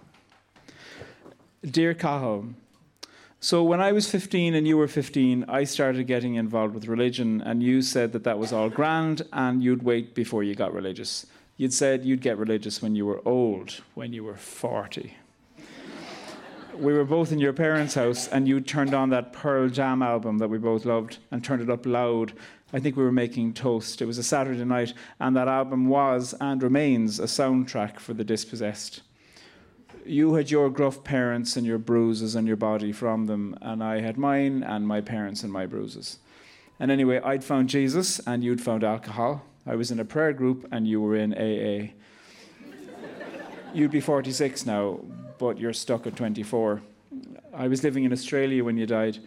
Dear 1.65 1.95
Cathal, 1.95 2.47
so 3.41 3.65
when 3.65 3.81
I 3.81 3.91
was 3.91 4.09
15 4.09 4.55
and 4.55 4.69
you 4.69 4.77
were 4.77 4.87
15, 4.87 5.47
I 5.49 5.65
started 5.65 6.07
getting 6.07 6.37
involved 6.37 6.75
with 6.75 6.87
religion, 6.87 7.41
and 7.41 7.61
you 7.61 7.83
said 7.83 8.13
that 8.13 8.23
that 8.23 8.39
was 8.39 8.53
all 8.53 8.71
grand 8.71 9.23
and 9.33 9.65
you'd 9.65 9.83
wait 9.83 10.15
before 10.15 10.45
you 10.45 10.55
got 10.55 10.73
religious. 10.73 11.27
You'd 11.57 11.73
said 11.73 12.05
you'd 12.05 12.21
get 12.21 12.39
religious 12.39 12.81
when 12.81 12.95
you 12.95 13.05
were 13.05 13.21
old, 13.27 13.81
when 13.95 14.13
you 14.13 14.23
were 14.23 14.37
40 14.37 15.17
we 16.79 16.93
were 16.93 17.05
both 17.05 17.33
in 17.33 17.39
your 17.39 17.53
parents' 17.53 17.95
house, 17.95 18.29
and 18.29 18.47
you 18.47 18.61
turned 18.61 18.95
on 18.95 19.11
that 19.11 19.33
Pearl 19.33 19.69
Jam 19.69 20.03
album 20.03 20.39
that 20.39 20.49
we 20.49 20.59
both 20.59 20.85
loved 20.85 21.19
and 21.31 21.43
turned 21.43 21.63
it 21.63 21.71
up 21.71 21.87
loud. 21.87 22.33
I 22.73 22.81
think 22.81 22.97
we 22.97 23.05
were 23.05 23.13
making 23.13 23.55
toast. 23.55 24.03
It 24.03 24.07
was 24.07 24.19
a 24.19 24.23
Saturday 24.23 24.65
night, 24.65 24.93
and 25.21 25.37
that 25.37 25.49
album 25.49 25.89
was 25.89 26.35
and 26.41 26.63
remains 26.63 27.19
a 27.19 27.25
soundtrack 27.25 27.99
for 27.99 28.15
the 28.15 28.25
dispossessed. 28.25 29.03
You 30.05 30.35
had 30.35 30.51
your 30.51 30.71
gruff 30.71 31.03
parents 31.03 31.57
and 31.57 31.67
your 31.67 31.79
bruises 31.79 32.37
on 32.37 32.47
your 32.47 32.57
body 32.57 32.93
from 32.93 33.27
them, 33.27 33.57
and 33.61 33.83
I 33.83 34.01
had 34.01 34.19
mine 34.19 34.63
and 34.63 34.87
my 34.87 35.01
parents 35.01 35.43
and 35.43 35.53
my 35.53 35.67
bruises. 35.67 36.19
And 36.79 36.91
anyway, 36.91 37.21
I'd 37.25 37.45
found 37.45 37.69
Jesus, 37.69 38.21
and 38.21 38.45
you'd 38.45 38.61
found 38.61 38.85
alcohol. 38.85 39.45
I 39.67 39.75
was 39.75 39.91
in 39.91 39.99
a 39.99 40.05
prayer 40.05 40.33
group, 40.33 40.69
and 40.71 40.87
you 40.87 41.01
were 41.01 41.17
in 41.17 41.33
AA. 41.35 41.93
You'd 43.73 43.91
be 43.91 44.01
46 44.01 44.65
now, 44.67 45.01
but 45.39 45.59
you're 45.59 45.73
stuck 45.73 46.07
at 46.07 46.17
24. 46.17 46.83
I 47.55 47.69
was 47.69 47.85
living 47.85 48.05
in 48.05 48.13
Australia 48.13 48.65
when 48.65 48.77
you 48.77 48.87
died. 48.87 49.19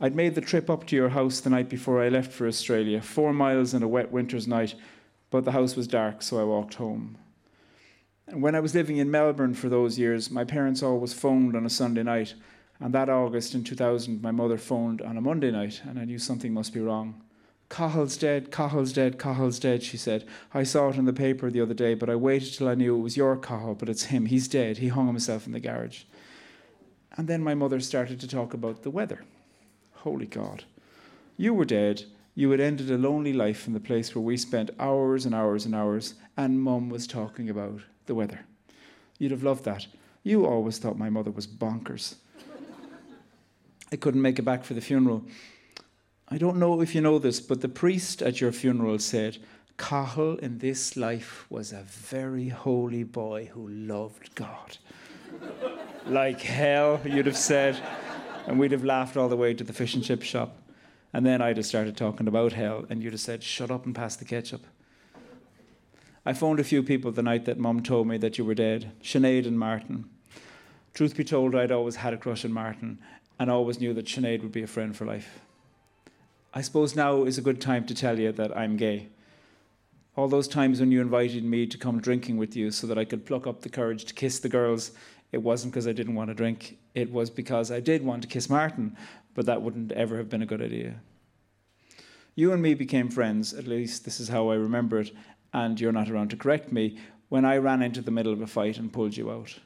I'd 0.00 0.16
made 0.16 0.34
the 0.34 0.40
trip 0.40 0.68
up 0.68 0.86
to 0.88 0.96
your 0.96 1.10
house 1.10 1.40
the 1.40 1.50
night 1.50 1.68
before 1.68 2.02
I 2.02 2.08
left 2.08 2.32
for 2.32 2.46
Australia, 2.46 3.00
four 3.00 3.32
miles 3.32 3.74
in 3.74 3.82
a 3.82 3.88
wet 3.88 4.10
winter's 4.10 4.48
night, 4.48 4.74
but 5.30 5.44
the 5.44 5.52
house 5.52 5.76
was 5.76 5.86
dark, 5.86 6.22
so 6.22 6.40
I 6.40 6.44
walked 6.44 6.74
home. 6.74 7.16
And 8.26 8.42
when 8.42 8.54
I 8.54 8.60
was 8.60 8.74
living 8.74 8.96
in 8.96 9.10
Melbourne 9.10 9.54
for 9.54 9.68
those 9.68 9.98
years, 9.98 10.30
my 10.30 10.44
parents 10.44 10.82
always 10.82 11.12
phoned 11.12 11.54
on 11.54 11.66
a 11.66 11.70
Sunday 11.70 12.02
night. 12.02 12.34
And 12.80 12.92
that 12.94 13.08
August 13.08 13.54
in 13.54 13.62
2000, 13.62 14.20
my 14.20 14.30
mother 14.30 14.58
phoned 14.58 15.00
on 15.02 15.16
a 15.16 15.20
Monday 15.20 15.50
night, 15.50 15.82
and 15.84 15.98
I 15.98 16.04
knew 16.04 16.18
something 16.18 16.52
must 16.52 16.72
be 16.72 16.80
wrong. 16.80 17.22
Cathal's 17.74 18.16
dead, 18.16 18.52
Cathal's 18.52 18.92
dead, 18.92 19.18
Cathal's 19.18 19.58
dead, 19.58 19.82
she 19.82 19.96
said. 19.96 20.24
I 20.54 20.62
saw 20.62 20.90
it 20.90 20.96
in 20.96 21.06
the 21.06 21.12
paper 21.12 21.50
the 21.50 21.60
other 21.60 21.74
day, 21.74 21.94
but 21.94 22.08
I 22.08 22.14
waited 22.14 22.54
till 22.54 22.68
I 22.68 22.76
knew 22.76 22.94
it 22.94 23.00
was 23.00 23.16
your 23.16 23.36
Cathal, 23.36 23.74
but 23.74 23.88
it's 23.88 24.04
him. 24.04 24.26
He's 24.26 24.46
dead. 24.46 24.78
He 24.78 24.86
hung 24.86 25.08
himself 25.08 25.44
in 25.44 25.52
the 25.52 25.58
garage. 25.58 26.04
And 27.16 27.26
then 27.26 27.42
my 27.42 27.54
mother 27.54 27.80
started 27.80 28.20
to 28.20 28.28
talk 28.28 28.54
about 28.54 28.84
the 28.84 28.92
weather. 28.92 29.24
Holy 29.92 30.26
God. 30.26 30.62
You 31.36 31.52
were 31.52 31.64
dead. 31.64 32.04
You 32.36 32.48
had 32.52 32.60
ended 32.60 32.92
a 32.92 32.96
lonely 32.96 33.32
life 33.32 33.66
in 33.66 33.72
the 33.72 33.80
place 33.80 34.14
where 34.14 34.22
we 34.22 34.36
spent 34.36 34.70
hours 34.78 35.26
and 35.26 35.34
hours 35.34 35.66
and 35.66 35.74
hours, 35.74 36.14
and 36.36 36.62
Mum 36.62 36.90
was 36.90 37.08
talking 37.08 37.50
about 37.50 37.80
the 38.06 38.14
weather. 38.14 38.42
You'd 39.18 39.32
have 39.32 39.42
loved 39.42 39.64
that. 39.64 39.88
You 40.22 40.46
always 40.46 40.78
thought 40.78 40.96
my 40.96 41.10
mother 41.10 41.32
was 41.32 41.48
bonkers. 41.48 42.14
I 43.90 43.96
couldn't 43.96 44.22
make 44.22 44.38
it 44.38 44.42
back 44.42 44.62
for 44.62 44.74
the 44.74 44.80
funeral. 44.80 45.24
I 46.28 46.38
don't 46.38 46.56
know 46.56 46.80
if 46.80 46.94
you 46.94 47.00
know 47.00 47.18
this, 47.18 47.40
but 47.40 47.60
the 47.60 47.68
priest 47.68 48.22
at 48.22 48.40
your 48.40 48.52
funeral 48.52 48.98
said, 48.98 49.38
Cathal 49.76 50.36
in 50.36 50.58
this 50.58 50.96
life 50.96 51.46
was 51.50 51.72
a 51.72 51.82
very 51.82 52.48
holy 52.48 53.02
boy 53.02 53.50
who 53.52 53.68
loved 53.68 54.34
God. 54.34 54.78
like 56.06 56.40
hell, 56.40 57.00
you'd 57.04 57.26
have 57.26 57.36
said. 57.36 57.80
And 58.46 58.58
we'd 58.58 58.72
have 58.72 58.84
laughed 58.84 59.16
all 59.16 59.28
the 59.28 59.36
way 59.36 59.54
to 59.54 59.64
the 59.64 59.72
fish 59.72 59.94
and 59.94 60.04
chip 60.04 60.22
shop. 60.22 60.56
And 61.12 61.24
then 61.24 61.40
I'd 61.40 61.56
have 61.56 61.66
started 61.66 61.96
talking 61.96 62.26
about 62.26 62.52
hell, 62.52 62.86
and 62.88 63.02
you'd 63.02 63.12
have 63.12 63.20
said, 63.20 63.42
Shut 63.42 63.70
up 63.70 63.84
and 63.84 63.94
pass 63.94 64.16
the 64.16 64.24
ketchup. 64.24 64.64
I 66.26 66.32
phoned 66.32 66.58
a 66.58 66.64
few 66.64 66.82
people 66.82 67.12
the 67.12 67.22
night 67.22 67.44
that 67.44 67.58
Mum 67.58 67.82
told 67.82 68.06
me 68.06 68.16
that 68.18 68.38
you 68.38 68.44
were 68.44 68.54
dead 68.54 68.92
Sinead 69.02 69.46
and 69.46 69.58
Martin. 69.58 70.08
Truth 70.94 71.16
be 71.16 71.24
told, 71.24 71.54
I'd 71.54 71.72
always 71.72 71.96
had 71.96 72.14
a 72.14 72.16
crush 72.16 72.44
on 72.44 72.52
Martin 72.52 72.98
and 73.38 73.50
always 73.50 73.80
knew 73.80 73.92
that 73.94 74.06
Sinead 74.06 74.42
would 74.42 74.52
be 74.52 74.62
a 74.62 74.66
friend 74.66 74.96
for 74.96 75.04
life. 75.04 75.40
I 76.56 76.60
suppose 76.60 76.94
now 76.94 77.24
is 77.24 77.36
a 77.36 77.42
good 77.42 77.60
time 77.60 77.84
to 77.86 77.96
tell 77.96 78.16
you 78.16 78.30
that 78.30 78.56
I'm 78.56 78.76
gay. 78.76 79.08
All 80.16 80.28
those 80.28 80.46
times 80.46 80.78
when 80.78 80.92
you 80.92 81.00
invited 81.00 81.42
me 81.42 81.66
to 81.66 81.76
come 81.76 82.00
drinking 82.00 82.36
with 82.36 82.54
you 82.54 82.70
so 82.70 82.86
that 82.86 82.96
I 82.96 83.04
could 83.04 83.26
pluck 83.26 83.48
up 83.48 83.62
the 83.62 83.68
courage 83.68 84.04
to 84.04 84.14
kiss 84.14 84.38
the 84.38 84.48
girls, 84.48 84.92
it 85.32 85.42
wasn't 85.42 85.72
because 85.72 85.88
I 85.88 85.92
didn't 85.92 86.14
want 86.14 86.30
to 86.30 86.34
drink. 86.34 86.78
It 86.94 87.10
was 87.10 87.28
because 87.28 87.72
I 87.72 87.80
did 87.80 88.04
want 88.04 88.22
to 88.22 88.28
kiss 88.28 88.48
Martin, 88.48 88.96
but 89.34 89.46
that 89.46 89.62
wouldn't 89.62 89.90
ever 89.90 90.16
have 90.16 90.30
been 90.30 90.42
a 90.42 90.46
good 90.46 90.62
idea. 90.62 91.00
You 92.36 92.52
and 92.52 92.62
me 92.62 92.74
became 92.74 93.08
friends, 93.08 93.52
at 93.52 93.66
least 93.66 94.04
this 94.04 94.20
is 94.20 94.28
how 94.28 94.48
I 94.50 94.54
remember 94.54 95.00
it, 95.00 95.10
and 95.52 95.80
you're 95.80 95.90
not 95.90 96.08
around 96.08 96.30
to 96.30 96.36
correct 96.36 96.70
me, 96.70 96.98
when 97.30 97.44
I 97.44 97.56
ran 97.56 97.82
into 97.82 98.00
the 98.00 98.12
middle 98.12 98.32
of 98.32 98.42
a 98.42 98.46
fight 98.46 98.78
and 98.78 98.92
pulled 98.92 99.16
you 99.16 99.28
out. 99.28 99.58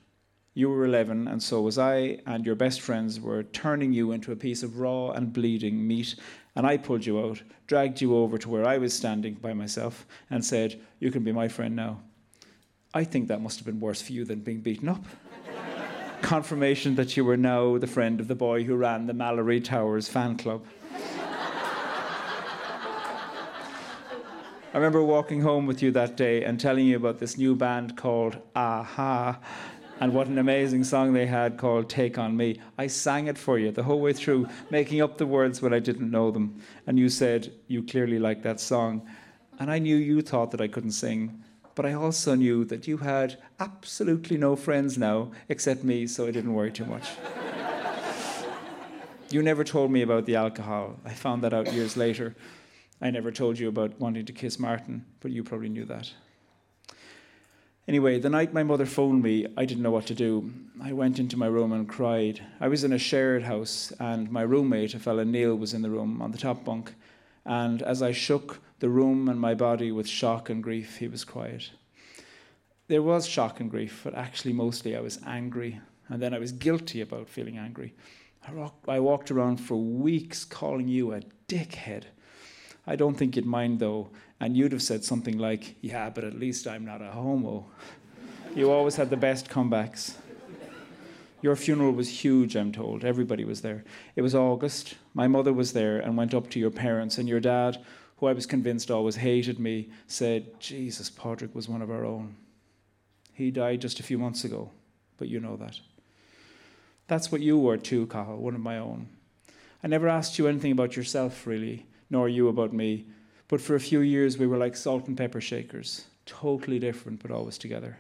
You 0.55 0.71
were 0.71 0.87
11, 0.87 1.29
and 1.29 1.43
so 1.43 1.61
was 1.61 1.77
I, 1.77 2.21
and 2.27 2.47
your 2.47 2.55
best 2.55 2.81
friends 2.81 3.21
were 3.21 3.43
turning 3.43 3.93
you 3.93 4.11
into 4.11 4.33
a 4.33 4.37
piece 4.37 4.63
of 4.63 4.81
raw 4.81 5.11
and 5.11 5.35
bleeding 5.35 5.87
meat 5.87 6.15
and 6.59 6.67
I 6.67 6.77
pulled 6.77 7.07
you 7.07 7.21
out, 7.21 7.41
dragged 7.69 8.01
you 8.01 8.17
over 8.17 8.37
to 8.37 8.49
where 8.49 8.67
I 8.67 8.79
was 8.79 8.93
standing 8.93 9.35
by 9.35 9.55
myself, 9.55 10.09
and 10.29 10.45
said, 10.45 10.81
You 10.99 11.13
can 11.13 11.23
be 11.23 11.31
my 11.31 11.47
friend 11.47 11.77
now. 11.77 12.01
I 12.93 13.05
think 13.05 13.29
that 13.29 13.41
must 13.41 13.61
have 13.61 13.67
been 13.67 13.79
worse 13.79 14.03
for 14.03 14.13
you 14.13 14.25
than 14.25 14.41
being 14.41 14.61
beaten 14.61 14.89
up. 14.89 15.05
Confirmation 16.21 16.97
that 16.97 17.17
you 17.17 17.25
were 17.25 17.37
now 17.37 17.79
the 17.79 17.87
friend 17.87 18.19
of 18.19 18.27
the 18.27 18.35
boy 18.35 18.65
who 18.65 18.75
ran 18.75 19.07
the 19.07 19.13
Malory 19.13 19.63
Towers 19.63 20.09
fan 20.09 20.37
club. 20.37 20.67
I 24.75 24.75
remember 24.75 25.05
walking 25.05 25.41
home 25.43 25.65
with 25.65 25.81
you 25.81 25.93
that 25.93 26.17
day 26.17 26.43
and 26.43 26.59
telling 26.59 26.87
you 26.87 26.97
about 26.97 27.21
this 27.21 27.39
new 27.39 27.55
band 27.55 27.97
called 27.97 28.37
a-ha 28.57 29.39
and 30.01 30.13
what 30.13 30.29
an 30.29 30.39
amazing 30.39 30.85
song 30.85 31.13
they 31.13 31.27
had 31.27 31.57
called 31.57 31.89
Take 31.89 32.19
On 32.19 32.37
Me. 32.37 32.61
I 32.77 32.87
sang 32.87 33.27
it 33.27 33.37
for 33.37 33.59
you 33.59 33.73
the 33.73 33.83
whole 33.83 34.01
way 34.01 34.13
through, 34.13 34.49
making 34.71 35.01
up 35.03 35.19
the 35.19 35.27
words 35.27 35.61
when 35.61 35.75
I 35.75 35.79
didn't 35.81 36.11
know 36.11 36.31
them. 36.31 36.61
And 36.87 36.99
you 36.99 37.09
said 37.09 37.53
you 37.67 37.83
clearly 37.83 38.19
liked 38.19 38.43
that 38.45 38.61
song. 38.61 39.09
And 39.59 39.71
I 39.71 39.79
knew 39.79 39.97
you 39.97 40.23
thought 40.23 40.53
that 40.53 40.61
I 40.61 40.69
couldn't 40.69 40.93
sing, 40.93 41.43
but 41.75 41.85
I 41.85 41.95
also 41.95 42.35
knew 42.35 42.65
that 42.67 42.87
you 42.87 42.99
had 42.99 43.39
absolutely 43.59 44.37
no 44.37 44.55
friends 44.55 44.97
now 44.97 45.33
except 45.49 45.83
me, 45.83 46.07
so 46.07 46.27
I 46.27 46.31
didn't 46.31 46.55
worry 46.55 46.73
too 46.73 46.87
much. 46.87 47.09
You 49.31 49.43
never 49.43 49.63
told 49.63 49.91
me 49.91 50.01
about 50.01 50.25
the 50.25 50.37
alcohol. 50.37 50.99
I 51.05 51.13
found 51.13 51.43
that 51.43 51.53
out 51.53 51.71
years 51.71 51.99
later. 51.99 52.35
I 52.99 53.11
never 53.11 53.31
told 53.31 53.59
you 53.59 53.69
about 53.69 54.01
wanting 54.01 54.25
to 54.25 54.33
kiss 54.33 54.59
Martin, 54.59 55.05
but 55.21 55.33
you 55.33 55.45
probably 55.45 55.69
knew 55.69 55.85
that. 55.85 56.11
Anyway, 57.89 58.19
the 58.19 58.29
night 58.29 58.53
my 58.53 58.63
mother 58.63 58.85
phoned 58.85 59.23
me, 59.23 59.47
I 59.57 59.65
didn't 59.65 59.83
know 59.83 59.91
what 59.91 60.05
to 60.09 60.15
do. 60.15 60.53
I 60.79 60.93
went 60.93 61.19
into 61.19 61.39
my 61.39 61.47
room 61.47 61.73
and 61.73 61.89
cried. 61.89 62.39
I 62.61 62.69
was 62.69 62.85
in 62.85 62.93
a 62.93 62.99
shared 62.99 63.45
house, 63.45 63.95
and 63.99 64.31
my 64.31 64.43
roommate, 64.43 64.93
a 64.93 64.99
fellow 64.99 65.25
Neil, 65.25 65.57
was 65.57 65.73
in 65.73 65.81
the 65.81 65.89
room 65.89 66.21
on 66.21 66.31
the 66.31 66.37
top 66.37 66.67
bunk. 66.67 66.95
And 67.47 67.81
as 67.81 68.03
I 68.03 68.13
shook 68.13 68.61
the 68.81 68.91
room 68.91 69.27
and 69.27 69.41
my 69.41 69.55
body 69.55 69.91
with 69.91 70.07
shock 70.07 70.51
and 70.51 70.63
grief, 70.63 70.99
he 70.99 71.09
was 71.09 71.25
quiet. 71.25 71.71
There 72.89 73.03
was 73.03 73.27
shock 73.27 73.59
and 73.59 73.71
grief, 73.71 74.03
but 74.05 74.15
actually, 74.15 74.53
mostly 74.53 74.95
I 74.95 75.01
was 75.01 75.19
angry. 75.27 75.81
And 76.11 76.21
then 76.21 76.35
I 76.35 76.39
was 76.39 76.53
guilty 76.53 77.01
about 77.01 77.31
feeling 77.31 77.57
angry. 77.57 77.95
I 78.87 79.01
walked 79.01 79.31
around 79.31 79.57
for 79.63 79.77
weeks 79.77 80.45
calling 80.45 80.89
you 80.89 81.15
a 81.15 81.23
dickhead. 81.49 82.03
I 82.87 82.97
don't 82.97 83.15
think 83.15 83.37
you'd 83.37 83.47
mind 83.47 83.79
though, 83.81 84.11
and 84.41 84.57
you'd 84.57 84.73
have 84.73 84.83
said 84.83 85.05
something 85.05 85.39
like, 85.39 85.77
Yeah, 85.81 86.11
but 86.11 86.25
at 86.25 86.39
least 86.39 86.67
I'm 86.67 86.85
not 86.85 87.03
a 87.03 87.11
homo. 87.11 87.67
You 88.55 88.71
always 88.71 88.97
had 88.97 89.11
the 89.11 89.17
best 89.17 89.49
comebacks. 89.49 90.15
Your 91.41 91.55
funeral 91.55 91.93
was 91.93 92.09
huge, 92.09 92.57
I'm 92.57 92.73
told. 92.73 93.05
Everybody 93.05 93.45
was 93.45 93.61
there. 93.61 93.85
It 94.17 94.23
was 94.23 94.35
August. 94.35 94.97
My 95.15 95.29
mother 95.29 95.53
was 95.53 95.73
there 95.73 95.99
and 95.99 96.17
went 96.17 96.35
up 96.35 96.51
to 96.51 96.59
your 96.59 96.71
parents, 96.71 97.19
and 97.19 97.29
your 97.29 97.39
dad, 97.39 97.79
who 98.17 98.27
I 98.27 98.33
was 98.33 98.47
convinced 98.47 98.91
always 98.91 99.17
hated 99.17 99.61
me, 99.61 99.91
said, 100.09 100.59
Jesus, 100.59 101.11
Padraig 101.11 101.55
was 101.55 101.69
one 101.69 101.83
of 101.83 101.91
our 101.91 102.05
own. 102.05 102.35
He 103.33 103.53
died 103.53 103.81
just 103.81 104.01
a 104.01 104.03
few 104.03 104.19
months 104.19 104.43
ago, 104.43 104.71
but 105.17 105.29
you 105.29 105.39
know 105.39 105.57
that. 105.57 105.79
That's 107.07 107.31
what 107.31 107.41
you 107.41 107.57
were 107.57 107.77
too, 107.77 108.09
Cathal, 108.09 108.39
one 108.39 108.57
of 108.57 108.61
my 108.61 108.79
own. 108.79 109.09
I 109.83 109.87
never 109.87 110.09
asked 110.09 110.39
you 110.39 110.49
anything 110.49 110.73
about 110.73 110.97
yourself, 110.97 111.47
really, 111.47 111.87
nor 112.11 112.29
you 112.29 112.49
about 112.49 112.73
me, 112.73 113.07
but 113.49 113.61
for 113.61 113.75
a 113.75 113.81
few 113.81 114.01
years 114.01 114.39
we 114.39 114.47
were 114.47 114.57
like 114.57 114.77
salt 114.77 115.09
and 115.09 115.17
pepper 115.17 115.41
shakers, 115.41 116.05
totally 116.27 116.79
different, 116.79 117.21
but 117.21 117.31
always 117.31 117.59
together. 117.59 117.99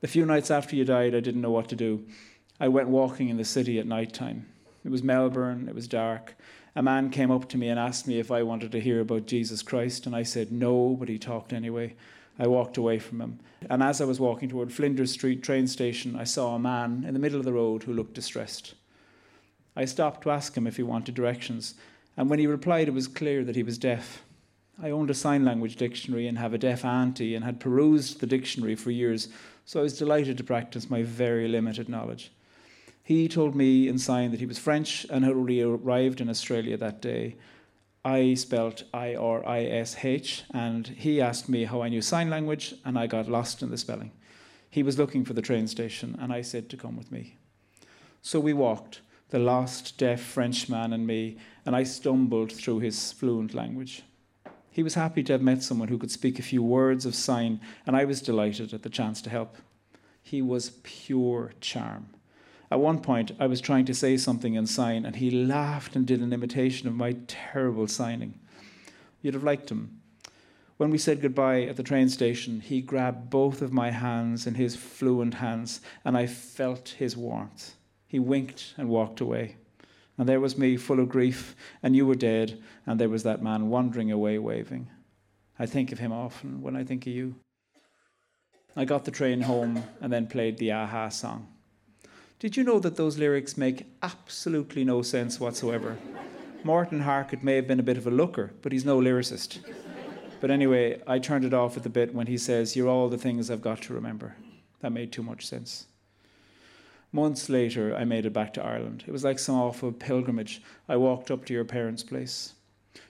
The 0.00 0.08
few 0.08 0.26
nights 0.26 0.50
after 0.50 0.76
you 0.76 0.84
died, 0.84 1.14
I 1.14 1.20
didn't 1.20 1.40
know 1.40 1.50
what 1.50 1.68
to 1.70 1.76
do. 1.76 2.04
I 2.60 2.68
went 2.68 2.88
walking 2.88 3.28
in 3.28 3.36
the 3.36 3.44
city 3.44 3.78
at 3.78 3.86
night 3.86 4.12
time. 4.12 4.46
It 4.84 4.90
was 4.90 5.02
Melbourne, 5.02 5.68
it 5.68 5.74
was 5.74 5.88
dark. 5.88 6.36
A 6.76 6.82
man 6.82 7.10
came 7.10 7.30
up 7.30 7.48
to 7.48 7.58
me 7.58 7.68
and 7.68 7.78
asked 7.78 8.06
me 8.06 8.20
if 8.20 8.30
I 8.30 8.42
wanted 8.42 8.70
to 8.72 8.80
hear 8.80 9.00
about 9.00 9.26
Jesus 9.26 9.62
Christ, 9.62 10.06
and 10.06 10.14
I 10.14 10.22
said 10.22 10.52
no, 10.52 10.96
but 10.98 11.08
he 11.08 11.18
talked 11.18 11.52
anyway. 11.52 11.94
I 12.38 12.46
walked 12.46 12.76
away 12.76 13.00
from 13.00 13.20
him. 13.20 13.40
And 13.68 13.82
as 13.82 14.00
I 14.00 14.04
was 14.04 14.20
walking 14.20 14.48
toward 14.48 14.72
Flinders 14.72 15.12
Street 15.12 15.42
train 15.42 15.66
station, 15.66 16.14
I 16.14 16.24
saw 16.24 16.54
a 16.54 16.60
man 16.60 17.04
in 17.06 17.14
the 17.14 17.20
middle 17.20 17.40
of 17.40 17.44
the 17.44 17.52
road 17.52 17.82
who 17.82 17.92
looked 17.92 18.14
distressed. 18.14 18.74
I 19.74 19.84
stopped 19.84 20.22
to 20.22 20.30
ask 20.30 20.56
him 20.56 20.66
if 20.66 20.76
he 20.76 20.82
wanted 20.84 21.14
directions, 21.16 21.74
and 22.18 22.28
when 22.28 22.38
he 22.38 22.46
replied, 22.46 22.88
it 22.88 22.94
was 22.94 23.08
clear 23.08 23.42
that 23.44 23.56
he 23.56 23.62
was 23.62 23.78
deaf. 23.78 24.22
I 24.82 24.90
owned 24.90 25.08
a 25.08 25.14
sign 25.14 25.44
language 25.46 25.76
dictionary 25.76 26.28
and 26.28 26.36
have 26.36 26.52
a 26.52 26.58
deaf 26.58 26.84
auntie 26.84 27.34
and 27.34 27.44
had 27.44 27.60
perused 27.60 28.20
the 28.20 28.26
dictionary 28.26 28.74
for 28.74 28.90
years, 28.90 29.28
so 29.64 29.80
I 29.80 29.84
was 29.84 29.96
delighted 29.98 30.36
to 30.36 30.44
practice 30.44 30.90
my 30.90 31.02
very 31.02 31.48
limited 31.48 31.88
knowledge. 31.88 32.30
He 33.02 33.26
told 33.26 33.54
me 33.54 33.88
in 33.88 33.98
sign 33.98 34.32
that 34.32 34.40
he 34.40 34.46
was 34.46 34.58
French 34.58 35.06
and 35.08 35.24
had 35.24 35.32
already 35.32 35.62
arrived 35.62 36.20
in 36.20 36.28
Australia 36.28 36.76
that 36.76 37.00
day 37.00 37.36
I 38.04 38.34
spelt 38.34 38.84
I 38.94 39.14
R 39.14 39.46
I 39.46 39.64
S 39.64 39.96
H, 40.04 40.44
and 40.50 40.86
he 40.86 41.20
asked 41.20 41.48
me 41.48 41.64
how 41.64 41.82
I 41.82 41.88
knew 41.88 42.00
sign 42.00 42.30
language, 42.30 42.74
and 42.84 42.98
I 42.98 43.06
got 43.06 43.28
lost 43.28 43.62
in 43.62 43.70
the 43.70 43.76
spelling. 43.76 44.12
He 44.70 44.82
was 44.82 44.98
looking 44.98 45.24
for 45.24 45.34
the 45.34 45.42
train 45.42 45.66
station, 45.66 46.16
and 46.20 46.32
I 46.32 46.42
said 46.42 46.68
to 46.70 46.76
come 46.76 46.96
with 46.96 47.10
me. 47.10 47.36
So 48.22 48.38
we 48.38 48.52
walked, 48.52 49.00
the 49.30 49.38
lost 49.38 49.98
deaf 49.98 50.20
Frenchman 50.20 50.92
and 50.92 51.06
me, 51.06 51.36
and 51.66 51.76
I 51.76 51.82
stumbled 51.82 52.52
through 52.52 52.80
his 52.80 53.12
fluent 53.12 53.54
language. 53.54 54.02
He 54.70 54.82
was 54.82 54.94
happy 54.94 55.22
to 55.24 55.32
have 55.32 55.42
met 55.42 55.62
someone 55.62 55.88
who 55.88 55.98
could 55.98 56.10
speak 56.10 56.38
a 56.38 56.42
few 56.42 56.62
words 56.62 57.04
of 57.04 57.14
sign, 57.14 57.60
and 57.86 57.96
I 57.96 58.04
was 58.04 58.22
delighted 58.22 58.72
at 58.72 58.82
the 58.82 58.88
chance 58.88 59.20
to 59.22 59.30
help. 59.30 59.56
He 60.22 60.40
was 60.40 60.78
pure 60.82 61.52
charm. 61.60 62.10
At 62.70 62.80
one 62.80 63.00
point, 63.00 63.32
I 63.40 63.46
was 63.46 63.60
trying 63.60 63.86
to 63.86 63.94
say 63.94 64.16
something 64.16 64.54
in 64.54 64.66
sign, 64.66 65.04
and 65.04 65.16
he 65.16 65.30
laughed 65.30 65.96
and 65.96 66.06
did 66.06 66.20
an 66.20 66.32
imitation 66.32 66.86
of 66.86 66.94
my 66.94 67.16
terrible 67.26 67.88
signing. 67.88 68.38
You'd 69.22 69.34
have 69.34 69.44
liked 69.44 69.70
him. 69.70 70.00
When 70.76 70.90
we 70.90 70.98
said 70.98 71.22
goodbye 71.22 71.62
at 71.62 71.76
the 71.76 71.82
train 71.82 72.08
station, 72.08 72.60
he 72.60 72.80
grabbed 72.80 73.30
both 73.30 73.62
of 73.62 73.72
my 73.72 73.90
hands 73.90 74.46
in 74.46 74.54
his 74.54 74.76
fluent 74.76 75.34
hands, 75.34 75.80
and 76.04 76.16
I 76.16 76.26
felt 76.26 76.90
his 76.90 77.16
warmth. 77.16 77.74
He 78.08 78.18
winked 78.18 78.74
and 78.76 78.88
walked 78.88 79.20
away. 79.20 79.56
And 80.16 80.28
there 80.28 80.40
was 80.40 80.58
me, 80.58 80.76
full 80.76 80.98
of 80.98 81.08
grief, 81.08 81.54
and 81.82 81.94
you 81.94 82.04
were 82.04 82.16
dead, 82.16 82.60
and 82.84 82.98
there 82.98 83.08
was 83.08 83.22
that 83.22 83.42
man 83.42 83.68
wandering 83.68 84.10
away, 84.10 84.38
waving. 84.38 84.88
I 85.58 85.66
think 85.66 85.92
of 85.92 86.00
him 86.00 86.12
often 86.12 86.60
when 86.62 86.74
I 86.74 86.82
think 86.82 87.06
of 87.06 87.12
you. 87.12 87.36
I 88.74 88.84
got 88.84 89.04
the 89.04 89.10
train 89.10 89.42
home 89.42 89.84
and 90.00 90.12
then 90.12 90.26
played 90.26 90.58
the 90.58 90.70
a-ha 90.70 91.10
song. 91.10 91.48
Did 92.38 92.56
you 92.56 92.64
know 92.64 92.78
that 92.80 92.96
those 92.96 93.18
lyrics 93.18 93.56
make 93.56 93.86
absolutely 94.02 94.84
no 94.84 95.02
sense 95.02 95.38
whatsoever? 95.38 95.98
Morten 96.64 97.02
Harket 97.02 97.42
may 97.42 97.56
have 97.56 97.66
been 97.66 97.80
a 97.80 97.84
bit 97.84 97.96
of 97.96 98.06
a 98.06 98.10
looker, 98.10 98.52
but 98.62 98.72
he's 98.72 98.84
no 98.84 98.98
lyricist. 98.98 99.58
But 100.40 100.50
anyway, 100.50 101.02
I 101.06 101.18
turned 101.18 101.44
it 101.44 101.54
off 101.54 101.76
at 101.76 101.82
the 101.82 101.88
bit 101.88 102.14
when 102.14 102.28
he 102.28 102.38
says, 102.38 102.76
You're 102.76 102.88
all 102.88 103.08
the 103.08 103.18
things 103.18 103.50
I've 103.50 103.62
got 103.62 103.82
to 103.82 103.94
remember. 103.94 104.36
That 104.80 104.92
made 104.92 105.12
too 105.12 105.22
much 105.22 105.46
sense. 105.46 105.86
Months 107.12 107.48
later, 107.48 107.94
I 107.96 108.04
made 108.04 108.26
it 108.26 108.32
back 108.32 108.52
to 108.54 108.64
Ireland. 108.64 109.04
It 109.06 109.12
was 109.12 109.24
like 109.24 109.38
some 109.38 109.54
awful 109.54 109.92
pilgrimage. 109.92 110.62
I 110.88 110.96
walked 110.96 111.30
up 111.30 111.46
to 111.46 111.54
your 111.54 111.64
parents' 111.64 112.02
place. 112.02 112.52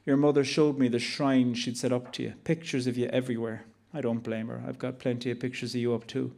Your 0.06 0.16
mother 0.16 0.44
showed 0.44 0.78
me 0.78 0.88
the 0.88 0.98
shrine 1.00 1.54
she'd 1.54 1.76
set 1.76 1.92
up 1.92 2.12
to 2.12 2.22
you, 2.22 2.34
pictures 2.44 2.86
of 2.86 2.96
you 2.96 3.06
everywhere. 3.06 3.64
I 3.92 4.00
don't 4.00 4.22
blame 4.22 4.48
her. 4.48 4.62
I've 4.66 4.78
got 4.78 4.98
plenty 4.98 5.30
of 5.30 5.40
pictures 5.40 5.74
of 5.74 5.80
you 5.80 5.94
up 5.94 6.06
too. 6.06 6.32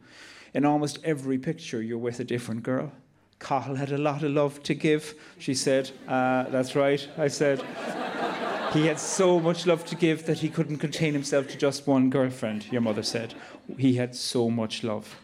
In 0.53 0.65
almost 0.65 0.99
every 1.03 1.37
picture, 1.37 1.81
you're 1.81 1.97
with 1.97 2.19
a 2.19 2.23
different 2.23 2.63
girl. 2.63 2.91
Cathal 3.39 3.75
had 3.75 3.91
a 3.91 3.97
lot 3.97 4.23
of 4.23 4.31
love 4.31 4.61
to 4.63 4.73
give, 4.73 5.15
she 5.37 5.53
said. 5.53 5.91
Uh, 6.07 6.43
that's 6.49 6.75
right, 6.75 7.07
I 7.17 7.27
said. 7.27 7.61
he 8.73 8.87
had 8.87 8.99
so 8.99 9.39
much 9.39 9.65
love 9.65 9.85
to 9.85 9.95
give 9.95 10.25
that 10.25 10.39
he 10.39 10.49
couldn't 10.49 10.77
contain 10.77 11.13
himself 11.13 11.47
to 11.49 11.57
just 11.57 11.87
one 11.87 12.09
girlfriend, 12.09 12.71
your 12.71 12.81
mother 12.81 13.03
said. 13.03 13.33
He 13.77 13.95
had 13.95 14.15
so 14.15 14.49
much 14.49 14.83
love. 14.83 15.15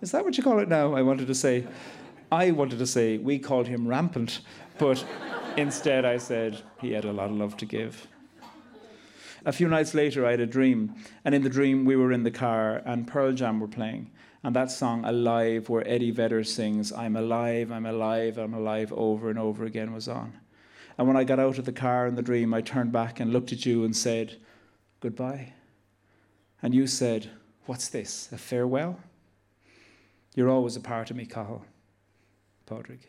Is 0.00 0.12
that 0.12 0.24
what 0.24 0.36
you 0.36 0.42
call 0.42 0.58
it 0.58 0.68
now? 0.68 0.94
I 0.94 1.02
wanted 1.02 1.26
to 1.26 1.34
say. 1.34 1.66
I 2.30 2.50
wanted 2.50 2.78
to 2.80 2.86
say 2.86 3.18
we 3.18 3.38
called 3.38 3.68
him 3.68 3.86
rampant, 3.86 4.40
but 4.78 5.04
instead 5.56 6.04
I 6.04 6.18
said 6.18 6.60
he 6.80 6.92
had 6.92 7.04
a 7.04 7.12
lot 7.12 7.30
of 7.30 7.36
love 7.36 7.56
to 7.58 7.66
give. 7.66 8.06
A 9.46 9.52
few 9.52 9.68
nights 9.68 9.94
later, 9.94 10.26
I 10.26 10.32
had 10.32 10.40
a 10.40 10.46
dream, 10.46 10.94
and 11.24 11.34
in 11.34 11.42
the 11.42 11.48
dream, 11.48 11.84
we 11.84 11.94
were 11.94 12.10
in 12.10 12.24
the 12.24 12.32
car 12.32 12.82
and 12.84 13.06
Pearl 13.06 13.32
Jam 13.32 13.60
were 13.60 13.68
playing. 13.68 14.10
And 14.42 14.54
that 14.56 14.70
song, 14.70 15.04
Alive, 15.04 15.68
where 15.68 15.86
Eddie 15.88 16.10
Vedder 16.10 16.42
sings, 16.44 16.92
I'm 16.92 17.16
alive, 17.16 17.70
I'm 17.70 17.86
alive, 17.86 18.38
I'm 18.38 18.54
alive, 18.54 18.92
over 18.92 19.30
and 19.30 19.38
over 19.38 19.64
again, 19.64 19.92
was 19.92 20.08
on. 20.08 20.32
And 20.98 21.06
when 21.06 21.16
I 21.16 21.24
got 21.24 21.38
out 21.38 21.58
of 21.58 21.64
the 21.64 21.72
car 21.72 22.06
in 22.06 22.16
the 22.16 22.22
dream, 22.22 22.52
I 22.54 22.60
turned 22.60 22.90
back 22.90 23.20
and 23.20 23.32
looked 23.32 23.52
at 23.52 23.64
you 23.64 23.84
and 23.84 23.96
said, 23.96 24.36
Goodbye. 25.00 25.52
And 26.60 26.74
you 26.74 26.86
said, 26.86 27.30
What's 27.66 27.88
this? 27.88 28.28
A 28.32 28.38
farewell? 28.38 28.98
You're 30.36 30.50
always 30.50 30.76
a 30.76 30.80
part 30.80 31.10
of 31.10 31.16
me, 31.16 31.24
Cathal. 31.24 31.64
Padraig. 32.66 33.00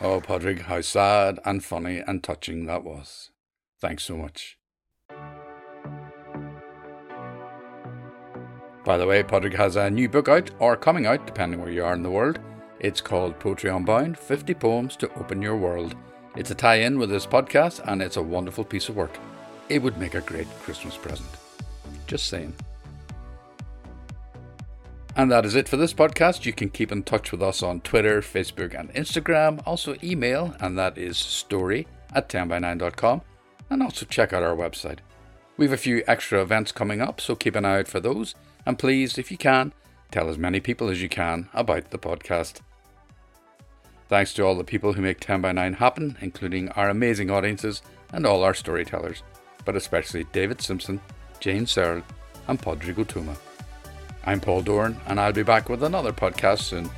Oh, 0.00 0.20
Padraig, 0.20 0.62
how 0.62 0.82
sad 0.82 1.40
and 1.44 1.64
funny 1.64 1.98
and 2.06 2.22
touching 2.22 2.66
that 2.66 2.84
was. 2.84 3.30
Thanks 3.80 4.04
so 4.04 4.18
much. 4.18 4.56
By 8.84 8.98
the 8.98 9.06
way, 9.06 9.24
Padraig 9.24 9.56
has 9.56 9.74
a 9.74 9.90
new 9.90 10.08
book 10.08 10.28
out, 10.28 10.52
or 10.60 10.76
coming 10.76 11.06
out, 11.06 11.26
depending 11.26 11.60
where 11.60 11.72
you 11.72 11.82
are 11.84 11.94
in 11.94 12.04
the 12.04 12.10
world. 12.10 12.38
It's 12.78 13.00
called 13.00 13.40
Poetry 13.40 13.70
Unbound 13.70 14.16
50 14.16 14.54
Poems 14.54 14.94
to 14.98 15.12
Open 15.14 15.42
Your 15.42 15.56
World. 15.56 15.96
It's 16.36 16.50
a 16.50 16.54
tie 16.54 16.80
in 16.80 16.98
with 16.98 17.10
this 17.10 17.26
podcast, 17.26 17.80
and 17.86 18.02
it's 18.02 18.16
a 18.16 18.22
wonderful 18.22 18.64
piece 18.64 18.88
of 18.88 18.96
work. 18.96 19.16
It 19.68 19.80
would 19.80 19.98
make 19.98 20.14
a 20.14 20.20
great 20.20 20.48
Christmas 20.62 20.96
present. 20.96 21.28
Just 22.08 22.26
saying. 22.26 22.52
And 25.14 25.30
that 25.30 25.46
is 25.46 25.54
it 25.54 25.68
for 25.68 25.76
this 25.76 25.94
podcast. 25.94 26.44
You 26.44 26.52
can 26.52 26.70
keep 26.70 26.90
in 26.90 27.04
touch 27.04 27.30
with 27.30 27.40
us 27.40 27.62
on 27.62 27.82
Twitter, 27.82 28.20
Facebook, 28.20 28.78
and 28.78 28.92
Instagram. 28.94 29.62
Also, 29.64 29.94
email, 30.02 30.56
and 30.58 30.76
that 30.76 30.98
is 30.98 31.16
story 31.16 31.86
at 32.12 32.28
10by9.com. 32.28 33.22
And 33.70 33.80
also 33.80 34.04
check 34.04 34.32
out 34.32 34.42
our 34.42 34.56
website. 34.56 34.98
We 35.56 35.66
have 35.66 35.72
a 35.72 35.76
few 35.76 36.02
extra 36.08 36.42
events 36.42 36.72
coming 36.72 37.00
up, 37.00 37.20
so 37.20 37.36
keep 37.36 37.54
an 37.54 37.64
eye 37.64 37.78
out 37.78 37.88
for 37.88 38.00
those. 38.00 38.34
And 38.66 38.76
please, 38.76 39.18
if 39.18 39.30
you 39.30 39.38
can, 39.38 39.72
tell 40.10 40.28
as 40.28 40.36
many 40.36 40.58
people 40.58 40.88
as 40.88 41.00
you 41.00 41.08
can 41.08 41.48
about 41.54 41.90
the 41.90 41.98
podcast. 41.98 42.60
Thanks 44.14 44.32
to 44.34 44.44
all 44.44 44.54
the 44.54 44.62
people 44.62 44.92
who 44.92 45.02
make 45.02 45.18
10 45.18 45.40
by 45.40 45.50
9 45.50 45.72
happen, 45.72 46.16
including 46.20 46.68
our 46.68 46.88
amazing 46.88 47.32
audiences 47.32 47.82
and 48.12 48.24
all 48.24 48.44
our 48.44 48.54
storytellers, 48.54 49.24
but 49.64 49.74
especially 49.74 50.22
David 50.30 50.60
Simpson, 50.60 51.00
Jane 51.40 51.66
Searle, 51.66 52.04
and 52.46 52.62
Padraig 52.62 52.94
Ó 52.94 53.04
Tuama. 53.04 53.36
I'm 54.24 54.38
Paul 54.38 54.62
Doran, 54.62 55.00
and 55.08 55.18
I'll 55.18 55.32
be 55.32 55.42
back 55.42 55.68
with 55.68 55.82
another 55.82 56.12
podcast 56.12 56.60
soon. 56.60 56.88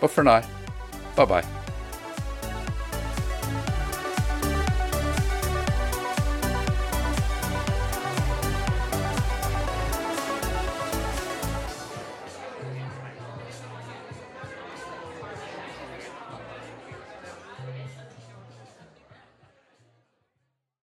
But 0.00 0.12
for 0.12 0.24
now, 0.24 0.42
bye 1.14 1.26
bye. 1.26 1.61